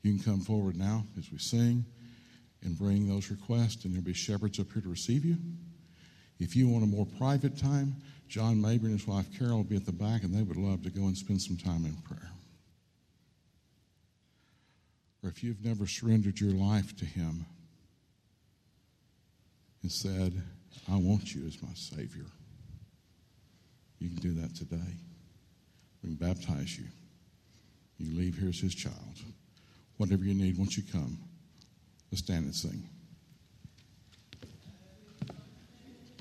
You 0.04 0.14
can 0.14 0.24
come 0.24 0.42
forward 0.42 0.76
now 0.76 1.04
as 1.18 1.32
we 1.32 1.38
sing 1.38 1.86
and 2.64 2.78
bring 2.78 3.08
those 3.08 3.30
requests, 3.30 3.86
and 3.86 3.94
there'll 3.94 4.06
be 4.06 4.14
shepherds 4.14 4.60
up 4.60 4.72
here 4.74 4.82
to 4.82 4.90
receive 4.90 5.26
you. 5.26 5.38
If 6.40 6.56
you 6.56 6.68
want 6.68 6.84
a 6.84 6.88
more 6.88 7.06
private 7.18 7.58
time, 7.58 7.96
John 8.28 8.62
Mabry 8.62 8.92
and 8.92 9.00
his 9.00 9.08
wife 9.08 9.28
Carol 9.38 9.58
will 9.58 9.64
be 9.64 9.76
at 9.76 9.86
the 9.86 9.92
back, 9.92 10.24
and 10.24 10.34
they 10.34 10.44
would 10.44 10.58
love 10.58 10.84
to 10.84 10.90
go 10.90 11.04
and 11.04 11.18
spend 11.18 11.42
some 11.42 11.58
time 11.58 11.86
in 11.86 11.96
prayer. 11.98 12.32
Or 15.28 15.30
if 15.30 15.44
you've 15.44 15.66
never 15.66 15.86
surrendered 15.86 16.40
your 16.40 16.54
life 16.54 16.96
to 16.96 17.06
Him 17.06 17.46
and 19.84 19.92
said, 19.92 20.42
I 20.90 20.96
want 20.96 21.36
you 21.36 21.46
as 21.46 21.62
my 21.62 21.74
Savior, 21.74 22.24
you 24.00 24.08
can 24.08 24.20
do 24.20 24.32
that 24.40 24.56
today. 24.56 24.96
We 26.02 26.16
can 26.16 26.16
baptize 26.16 26.80
you. 26.80 26.86
You 27.98 28.18
leave 28.18 28.38
here 28.38 28.48
as 28.48 28.62
His 28.62 28.74
child. 28.74 29.22
Whatever 29.98 30.24
you 30.24 30.34
need, 30.34 30.58
once 30.58 30.78
you 30.78 30.84
come, 30.94 31.18
let's 32.10 32.24
stand 32.24 32.46
and 32.46 32.56
sing. 32.56 32.88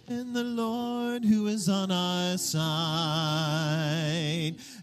And 0.08 0.36
the 0.36 0.44
Lord 0.44 1.24
who 1.24 1.48
is 1.48 1.68
on 1.68 1.90
our 1.90 2.38
side. 2.38 2.64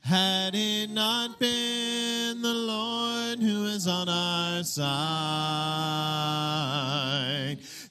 Had 0.01 0.53
it 0.53 0.89
not 0.89 1.39
been 1.39 2.41
the 2.41 2.53
Lord 2.53 3.39
who 3.39 3.67
is 3.67 3.87
on 3.87 4.09
our 4.09 4.63
side, 4.65 4.83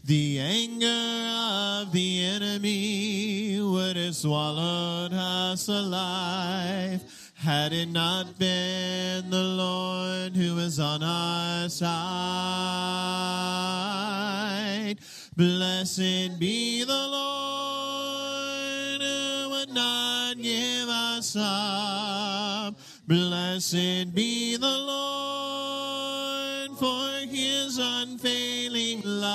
the 0.05 0.41
anger 0.41 1.81
of 1.87 1.91
the 1.93 2.23
enemy 2.23 3.63
would 3.63 3.97
have 3.97 4.15
swallowed 4.15 5.15
us 5.15 5.69
alive. 5.69 7.03
Had 7.35 7.73
it 7.73 7.89
not 7.89 8.39
been 8.39 9.31
the 9.31 9.43
Lord 9.43 10.37
who 10.37 10.59
is 10.59 10.79
on 10.79 11.03
our 11.03 11.71
side, 11.71 11.93
blessed 15.37 16.39
be 16.39 16.85
the 16.85 17.09
Lord 17.09 19.01
who 19.01 19.49
would 19.51 19.71
not 19.71 20.35
give 20.41 20.89
us 20.89 21.37
up. 21.39 22.75
Blessed 23.07 24.15
be 24.15 24.57
the 24.57 24.79
Lord 24.79 26.79
for 26.79 27.27
his 27.27 27.79
unfailing 27.79 29.03
love. 29.05 29.33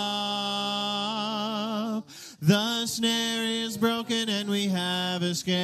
The 2.41 2.85
snare 2.85 3.43
is 3.43 3.77
broken 3.77 4.29
and 4.29 4.49
we 4.49 4.67
have 4.67 5.23
escaped. 5.23 5.57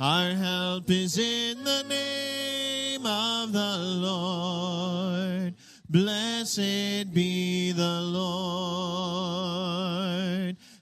Our 0.00 0.34
help 0.34 0.90
is 0.90 1.18
in 1.18 1.62
the 1.62 1.84
name 1.84 3.06
of 3.06 3.52
the 3.52 3.78
Lord. 3.78 5.21
Blessed 5.92 7.12
be 7.12 7.72
the 7.72 8.00
Lord. 8.00 8.22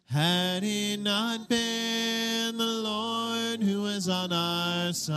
Had 0.06 0.62
it 0.62 1.00
not 1.00 1.48
been 1.48 2.56
the 2.56 2.64
Lord 2.64 3.60
who 3.60 3.86
is 3.86 4.08
on 4.08 4.32
our 4.32 4.92
side, 4.92 5.10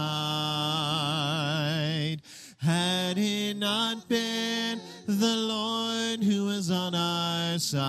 had 2.58 3.20
it 3.20 3.58
not 3.58 4.10
been 4.10 4.82
the 5.06 5.36
Lord 5.36 6.24
who 6.24 6.50
is 6.50 6.72
on 6.72 6.96
our 6.96 7.60
side, 7.60 7.84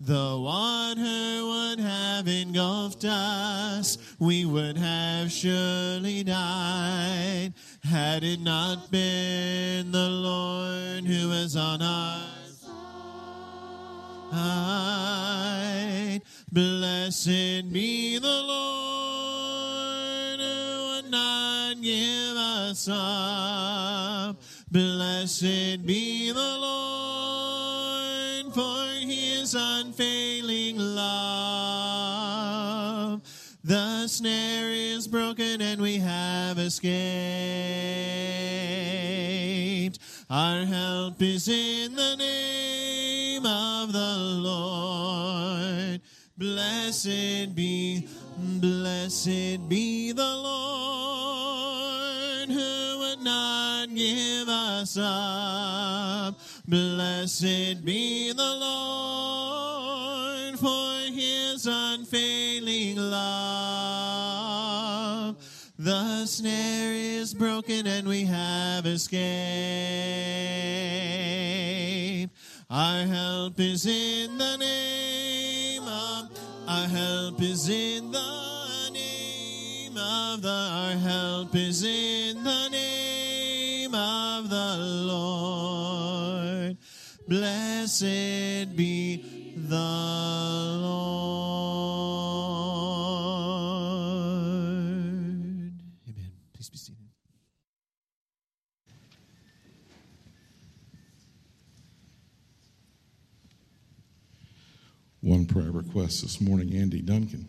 the 0.00 0.38
water 0.38 1.44
would 1.44 1.80
have 1.80 2.28
engulfed 2.28 3.04
us, 3.04 3.98
we 4.20 4.44
would 4.44 4.78
have 4.78 5.32
surely 5.32 6.22
died. 6.22 7.54
Had 7.84 8.22
it 8.22 8.40
not 8.40 8.92
been 8.92 9.90
the 9.90 10.08
Lord 10.08 11.04
who 11.04 11.32
is 11.32 11.56
on 11.56 11.82
our 11.82 12.24
side, 14.30 16.22
blessed 16.52 17.72
be 17.72 18.18
the 18.18 18.42
Lord 18.42 20.38
who 20.38 20.94
would 20.94 21.10
not 21.10 21.82
give 21.82 22.36
us 22.36 22.88
up. 22.88 24.36
Blessed 24.70 25.84
be 25.84 26.30
the 26.30 26.58
Lord 26.60 28.54
for 28.54 28.86
his 29.04 29.56
unfailing 29.56 30.78
love. 30.78 31.61
The 33.64 34.08
snare 34.08 34.72
is 34.72 35.06
broken 35.06 35.62
and 35.62 35.80
we 35.80 35.98
have 35.98 36.58
escaped. 36.58 36.90
Our 40.28 40.64
help 40.64 41.22
is 41.22 41.46
in 41.46 41.94
the 41.94 42.16
name 42.16 43.46
of 43.46 43.92
the 43.92 44.16
Lord. 44.18 46.00
Blessed 46.36 47.54
be, 47.54 48.08
blessed 48.36 49.68
be 49.68 50.10
the 50.10 50.24
Lord 50.24 51.28
who 52.48 52.98
would 52.98 53.20
not 53.20 53.94
give 53.94 54.48
us 54.48 54.96
up. 54.98 56.36
Blessed 56.66 57.84
be 57.84 58.32
the 58.32 58.56
Lord 58.56 59.41
unfailing 61.92 62.96
love. 62.96 63.36
The 65.78 66.26
snare 66.26 66.94
is 66.94 67.34
broken 67.34 67.86
and 67.86 68.08
we 68.08 68.24
have 68.24 68.86
escaped. 68.86 69.22
Our 72.70 73.04
help 73.06 73.60
is 73.60 73.84
in 73.84 74.38
the 74.38 74.56
name 74.56 75.82
of, 75.82 76.30
our 76.66 76.88
help 76.88 77.42
is 77.42 77.68
in 77.68 78.10
the 78.10 78.90
name 78.92 79.98
of 79.98 80.40
the, 80.40 80.48
our 80.48 80.96
help 80.96 81.54
is 81.54 81.84
in 81.84 82.42
the 82.42 82.68
name 82.70 83.94
of 83.94 84.48
the 84.48 84.76
Lord. 84.78 86.78
Blessed 87.28 88.74
be 88.76 89.52
the 89.56 90.51
One 105.22 105.46
prayer 105.46 105.70
request 105.70 106.22
this 106.22 106.40
morning 106.40 106.74
Andy 106.74 107.00
Duncan 107.00 107.48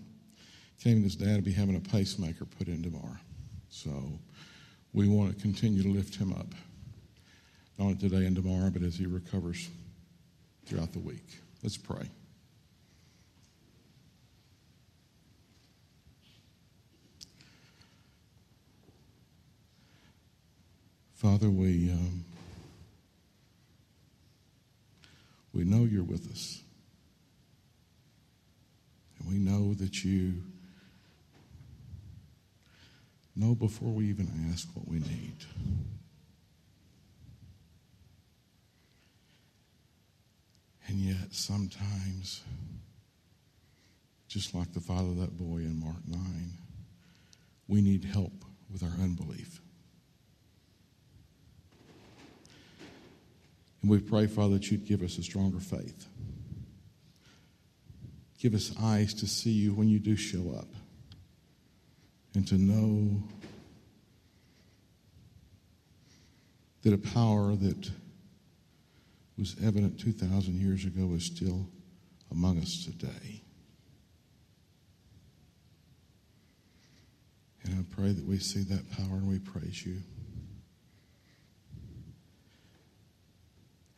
came 0.84 1.02
with 1.02 1.06
his 1.06 1.16
dad 1.16 1.38
to 1.38 1.42
be 1.42 1.52
having 1.52 1.76
a 1.76 1.80
pacemaker 1.80 2.46
put 2.46 2.68
in 2.68 2.84
tomorrow. 2.84 3.18
So 3.70 3.90
we 4.94 5.08
want 5.08 5.36
to 5.36 5.42
continue 5.42 5.82
to 5.82 5.90
lift 5.90 6.16
him 6.16 6.34
up, 6.34 6.48
not 7.80 7.86
only 7.86 7.96
today 7.96 8.28
and 8.28 8.36
tomorrow, 8.36 8.70
but 8.70 8.84
as 8.84 8.96
he 8.96 9.08
recovers 9.08 9.70
throughout 10.68 10.94
the 10.94 11.00
week. 11.00 11.26
Let's 11.64 11.78
pray. 11.78 12.08
Father, 21.16 21.50
we, 21.50 21.90
um, 21.90 22.24
we 25.54 25.64
know 25.64 25.86
you're 25.86 26.04
with 26.04 26.30
us. 26.30 26.60
And 29.20 29.32
we 29.32 29.40
that 29.76 30.04
you 30.04 30.44
know 33.36 33.56
before 33.56 33.92
we 33.92 34.06
even 34.06 34.30
ask 34.52 34.68
what 34.74 34.88
we 34.88 35.00
need. 35.00 35.38
And 40.88 40.98
yet, 41.00 41.32
sometimes, 41.32 42.42
just 44.28 44.54
like 44.54 44.74
the 44.74 44.80
father 44.80 45.10
of 45.10 45.20
that 45.20 45.38
boy 45.38 45.58
in 45.58 45.80
Mark 45.80 46.08
9, 46.08 46.20
we 47.68 47.82
need 47.82 48.04
help 48.04 48.46
with 48.72 48.84
our 48.84 49.02
unbelief. 49.02 49.62
And 53.82 53.90
we 53.92 54.00
pray, 54.00 54.28
Father, 54.28 54.56
that 54.56 54.72
you'd 54.72 54.86
give 54.86 55.02
us 55.02 55.18
a 55.18 55.24
stronger 55.24 55.60
faith. 55.60 56.08
Give 58.44 58.56
us 58.56 58.74
eyes 58.82 59.14
to 59.14 59.26
see 59.26 59.52
you 59.52 59.74
when 59.74 59.88
you 59.88 60.00
do 60.00 60.18
show 60.18 60.54
up 60.58 60.68
and 62.36 62.46
to 62.50 62.56
know 62.56 63.24
that 66.82 66.92
a 66.92 66.98
power 66.98 67.56
that 67.56 67.90
was 69.38 69.56
evident 69.64 69.98
2,000 69.98 70.60
years 70.60 70.84
ago 70.84 71.14
is 71.14 71.26
still 71.26 71.70
among 72.32 72.60
us 72.60 72.84
today. 72.84 73.42
And 77.64 77.80
I 77.80 77.96
pray 77.96 78.12
that 78.12 78.26
we 78.26 78.40
see 78.40 78.64
that 78.64 78.92
power 78.92 79.16
and 79.16 79.30
we 79.30 79.40
praise 79.40 79.86
you. 79.86 80.00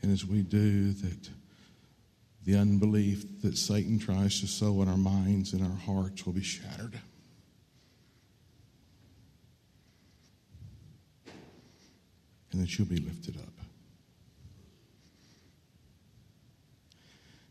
And 0.03 0.11
as 0.11 0.23
we 0.23 0.43
do, 0.43 0.91
that 0.91 1.29
the 2.45 2.55
unbelief 2.55 3.41
that 3.41 3.57
Satan 3.57 3.97
tries 3.97 4.39
to 4.41 4.47
sow 4.47 4.81
in 4.83 4.87
our 4.87 4.97
minds 4.97 5.53
and 5.53 5.63
our 5.63 5.77
hearts 5.77 6.25
will 6.25 6.33
be 6.33 6.43
shattered. 6.43 6.99
And 12.51 12.61
that 12.61 12.77
you'll 12.77 12.87
be 12.87 12.97
lifted 12.97 13.35
up. 13.37 13.43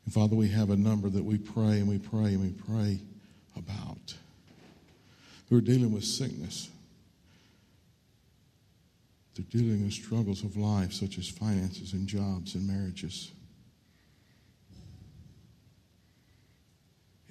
And 0.04 0.14
Father, 0.14 0.36
we 0.36 0.48
have 0.48 0.70
a 0.70 0.76
number 0.76 1.08
that 1.08 1.24
we 1.24 1.38
pray 1.38 1.80
and 1.80 1.88
we 1.88 1.98
pray 1.98 2.34
and 2.34 2.40
we 2.40 2.50
pray 2.50 3.00
about 3.56 4.14
who 5.48 5.58
are 5.58 5.60
dealing 5.60 5.92
with 5.92 6.04
sickness. 6.04 6.68
They're 9.34 9.44
dealing 9.50 9.82
with 9.82 9.92
struggles 9.92 10.44
of 10.44 10.56
life, 10.56 10.92
such 10.92 11.18
as 11.18 11.28
finances 11.28 11.92
and 11.92 12.06
jobs 12.06 12.54
and 12.54 12.66
marriages. 12.68 13.32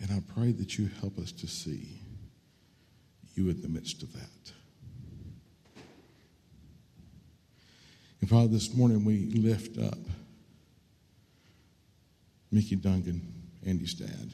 And 0.03 0.11
I 0.11 0.19
pray 0.35 0.51
that 0.51 0.77
you 0.77 0.89
help 0.99 1.17
us 1.19 1.31
to 1.31 1.47
see 1.47 1.99
you 3.35 3.49
in 3.49 3.61
the 3.61 3.67
midst 3.67 4.03
of 4.03 4.11
that. 4.13 4.51
And 8.21 8.29
Father, 8.29 8.47
this 8.47 8.73
morning 8.73 9.03
we 9.03 9.25
lift 9.31 9.77
up 9.77 9.97
Mickey 12.51 12.75
Duncan, 12.75 13.21
Andy's 13.65 13.93
dad. 13.93 14.33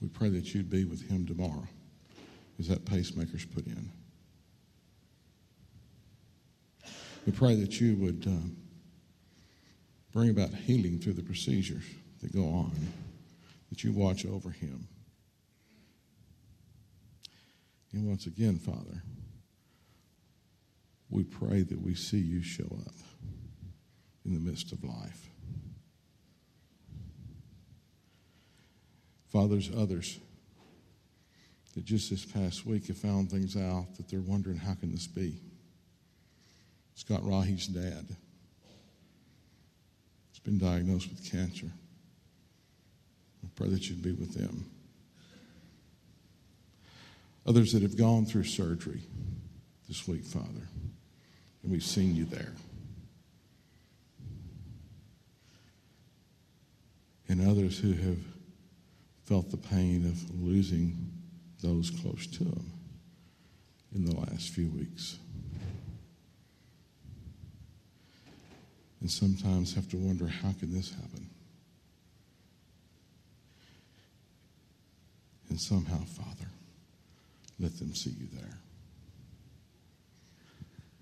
We 0.00 0.08
pray 0.08 0.30
that 0.30 0.54
you'd 0.54 0.70
be 0.70 0.84
with 0.84 1.08
him 1.08 1.26
tomorrow 1.26 1.66
as 2.58 2.68
that 2.68 2.84
pacemaker's 2.84 3.44
put 3.44 3.66
in. 3.66 3.90
We 7.26 7.32
pray 7.32 7.56
that 7.56 7.80
you 7.80 7.96
would 7.96 8.24
um, 8.26 8.56
bring 10.12 10.30
about 10.30 10.50
healing 10.54 10.98
through 10.98 11.14
the 11.14 11.22
procedures 11.22 11.84
that 12.22 12.32
go 12.32 12.44
on, 12.44 12.72
that 13.70 13.84
you 13.84 13.92
watch 13.92 14.24
over 14.24 14.50
him. 14.50 14.88
And 17.92 18.06
once 18.06 18.26
again, 18.26 18.58
Father, 18.58 19.02
we 21.08 21.24
pray 21.24 21.62
that 21.62 21.80
we 21.80 21.94
see 21.94 22.18
you 22.18 22.42
show 22.42 22.78
up 22.86 22.94
in 24.24 24.34
the 24.34 24.40
midst 24.40 24.72
of 24.72 24.84
life. 24.84 25.30
Fathers, 29.28 29.70
others 29.76 30.18
that 31.74 31.84
just 31.84 32.10
this 32.10 32.24
past 32.24 32.66
week 32.66 32.86
have 32.86 32.96
found 32.96 33.30
things 33.30 33.56
out 33.56 33.96
that 33.96 34.08
they're 34.08 34.20
wondering 34.20 34.56
how 34.56 34.74
can 34.74 34.90
this 34.90 35.06
be? 35.06 35.40
Scott 36.94 37.22
Rahi's 37.22 37.66
dad 37.66 38.06
has 40.32 40.38
been 40.42 40.58
diagnosed 40.58 41.08
with 41.10 41.30
cancer. 41.30 41.70
Pray 43.56 43.68
that 43.68 43.88
you'd 43.88 44.02
be 44.02 44.12
with 44.12 44.34
them. 44.34 44.70
Others 47.46 47.72
that 47.72 47.82
have 47.82 47.96
gone 47.96 48.26
through 48.26 48.44
surgery 48.44 49.00
this 49.88 50.06
week, 50.06 50.24
Father, 50.24 50.68
and 51.62 51.72
we've 51.72 51.82
seen 51.82 52.14
you 52.14 52.26
there. 52.26 52.52
And 57.28 57.48
others 57.48 57.78
who 57.78 57.92
have 57.92 58.18
felt 59.24 59.50
the 59.50 59.56
pain 59.56 60.06
of 60.06 60.40
losing 60.40 61.12
those 61.62 61.90
close 61.90 62.26
to 62.26 62.44
them 62.44 62.72
in 63.94 64.04
the 64.04 64.14
last 64.14 64.50
few 64.50 64.68
weeks. 64.68 65.18
And 69.00 69.10
sometimes 69.10 69.74
have 69.74 69.88
to 69.90 69.96
wonder 69.96 70.28
how 70.28 70.52
can 70.52 70.74
this 70.74 70.90
happen? 70.90 71.25
And 75.56 75.60
somehow, 75.62 76.04
Father, 76.04 76.50
let 77.58 77.78
them 77.78 77.94
see 77.94 78.10
you 78.10 78.26
there. 78.34 78.58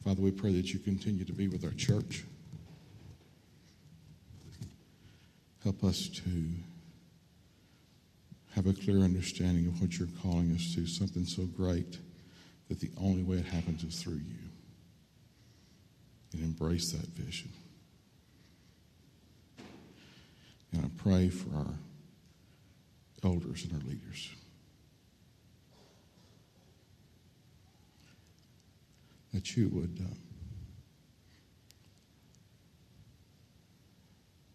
Father, 0.04 0.22
we 0.22 0.30
pray 0.30 0.52
that 0.52 0.72
you 0.72 0.78
continue 0.78 1.24
to 1.24 1.32
be 1.32 1.48
with 1.48 1.64
our 1.64 1.72
church. 1.72 2.22
Help 5.64 5.82
us 5.82 6.08
to 6.08 6.50
have 8.54 8.68
a 8.68 8.72
clear 8.72 8.98
understanding 8.98 9.66
of 9.66 9.80
what 9.80 9.98
you're 9.98 10.06
calling 10.22 10.54
us 10.54 10.72
to, 10.76 10.86
something 10.86 11.26
so 11.26 11.46
great 11.46 11.98
that 12.68 12.78
the 12.78 12.92
only 12.96 13.24
way 13.24 13.38
it 13.38 13.46
happens 13.46 13.82
is 13.82 14.00
through 14.00 14.12
you. 14.12 14.38
And 16.32 16.44
embrace 16.44 16.92
that 16.92 17.08
vision. 17.08 17.50
And 20.72 20.84
I 20.84 21.02
pray 21.02 21.28
for 21.28 21.56
our 21.56 21.74
elders 23.24 23.64
and 23.64 23.72
our 23.72 23.88
leaders. 23.88 24.30
That 29.34 29.56
you 29.56 29.68
would 29.70 29.98
uh, 30.00 30.14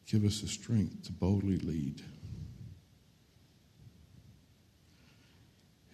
give 0.07 0.25
us 0.25 0.41
the 0.41 0.47
strength 0.47 1.03
to 1.03 1.11
boldly 1.11 1.59
lead. 1.59 2.01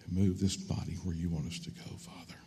and 0.06 0.16
move 0.16 0.40
this 0.40 0.56
body 0.56 0.94
where 1.04 1.14
you 1.14 1.28
want 1.28 1.46
us 1.46 1.58
to 1.60 1.70
go, 1.70 1.96
Father. 1.98 2.38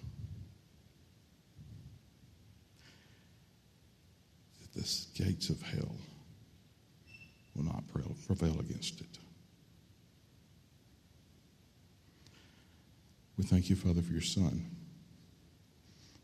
That 4.61 4.73
the 4.73 5.23
gates 5.23 5.49
of 5.49 5.61
hell 5.61 5.95
will 7.55 7.65
not 7.65 7.83
prevail 8.27 8.59
against 8.59 9.01
it. 9.01 9.07
We 13.37 13.43
thank 13.45 13.69
you, 13.69 13.75
Father, 13.75 14.01
for 14.01 14.11
your 14.11 14.21
Son, 14.21 14.65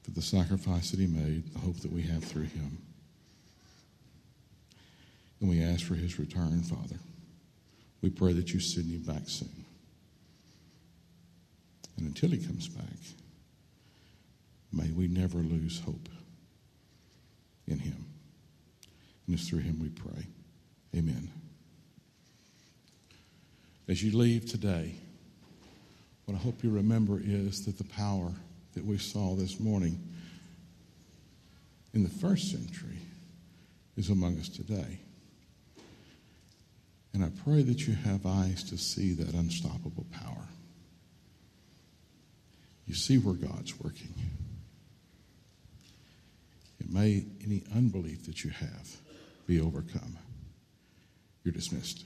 for 0.05 0.11
the 0.11 0.21
sacrifice 0.21 0.91
that 0.91 0.99
he 0.99 1.07
made, 1.07 1.51
the 1.51 1.59
hope 1.59 1.77
that 1.77 1.91
we 1.91 2.03
have 2.03 2.23
through 2.23 2.43
him. 2.43 2.77
And 5.41 5.49
we 5.49 5.63
ask 5.63 5.83
for 5.83 5.95
his 5.95 6.19
return, 6.19 6.61
Father. 6.61 6.99
We 8.03 8.11
pray 8.11 8.33
that 8.33 8.53
you 8.53 8.59
send 8.59 8.85
him 8.85 9.01
back 9.01 9.27
soon. 9.27 9.65
And 11.97 12.05
until 12.05 12.29
he 12.29 12.37
comes 12.37 12.67
back, 12.67 12.85
may 14.71 14.91
we 14.91 15.07
never 15.07 15.39
lose 15.39 15.79
hope 15.79 16.07
in 17.65 17.79
him. 17.79 18.05
And 19.25 19.35
it's 19.35 19.49
through 19.49 19.59
him 19.59 19.79
we 19.81 19.89
pray. 19.89 20.27
Amen. 20.95 21.31
As 23.87 24.03
you 24.03 24.15
leave 24.15 24.45
today, 24.45 24.93
what 26.25 26.35
I 26.35 26.37
hope 26.37 26.63
you 26.63 26.69
remember 26.69 27.19
is 27.23 27.65
that 27.65 27.79
the 27.79 27.83
power 27.85 28.31
that 28.75 28.85
we 28.85 28.97
saw 28.97 29.35
this 29.35 29.59
morning 29.59 29.99
in 31.93 32.03
the 32.03 32.09
first 32.09 32.51
century 32.51 32.99
is 33.97 34.09
among 34.09 34.38
us 34.38 34.49
today. 34.49 34.99
And 37.13 37.23
I 37.23 37.29
pray 37.45 37.63
that 37.63 37.88
you 37.88 37.93
have 37.93 38.25
eyes 38.25 38.63
to 38.65 38.77
see 38.77 39.13
that 39.13 39.33
unstoppable 39.33 40.05
power. 40.11 40.49
You 42.85 42.93
see 42.93 43.17
where 43.17 43.35
God's 43.35 43.79
working. 43.79 44.13
It 46.81 46.91
may 46.91 47.25
any 47.43 47.63
unbelief 47.73 48.25
that 48.25 48.43
you 48.43 48.49
have 48.49 48.97
be 49.47 49.61
overcome. 49.61 50.17
You're 51.43 51.53
dismissed. 51.53 52.04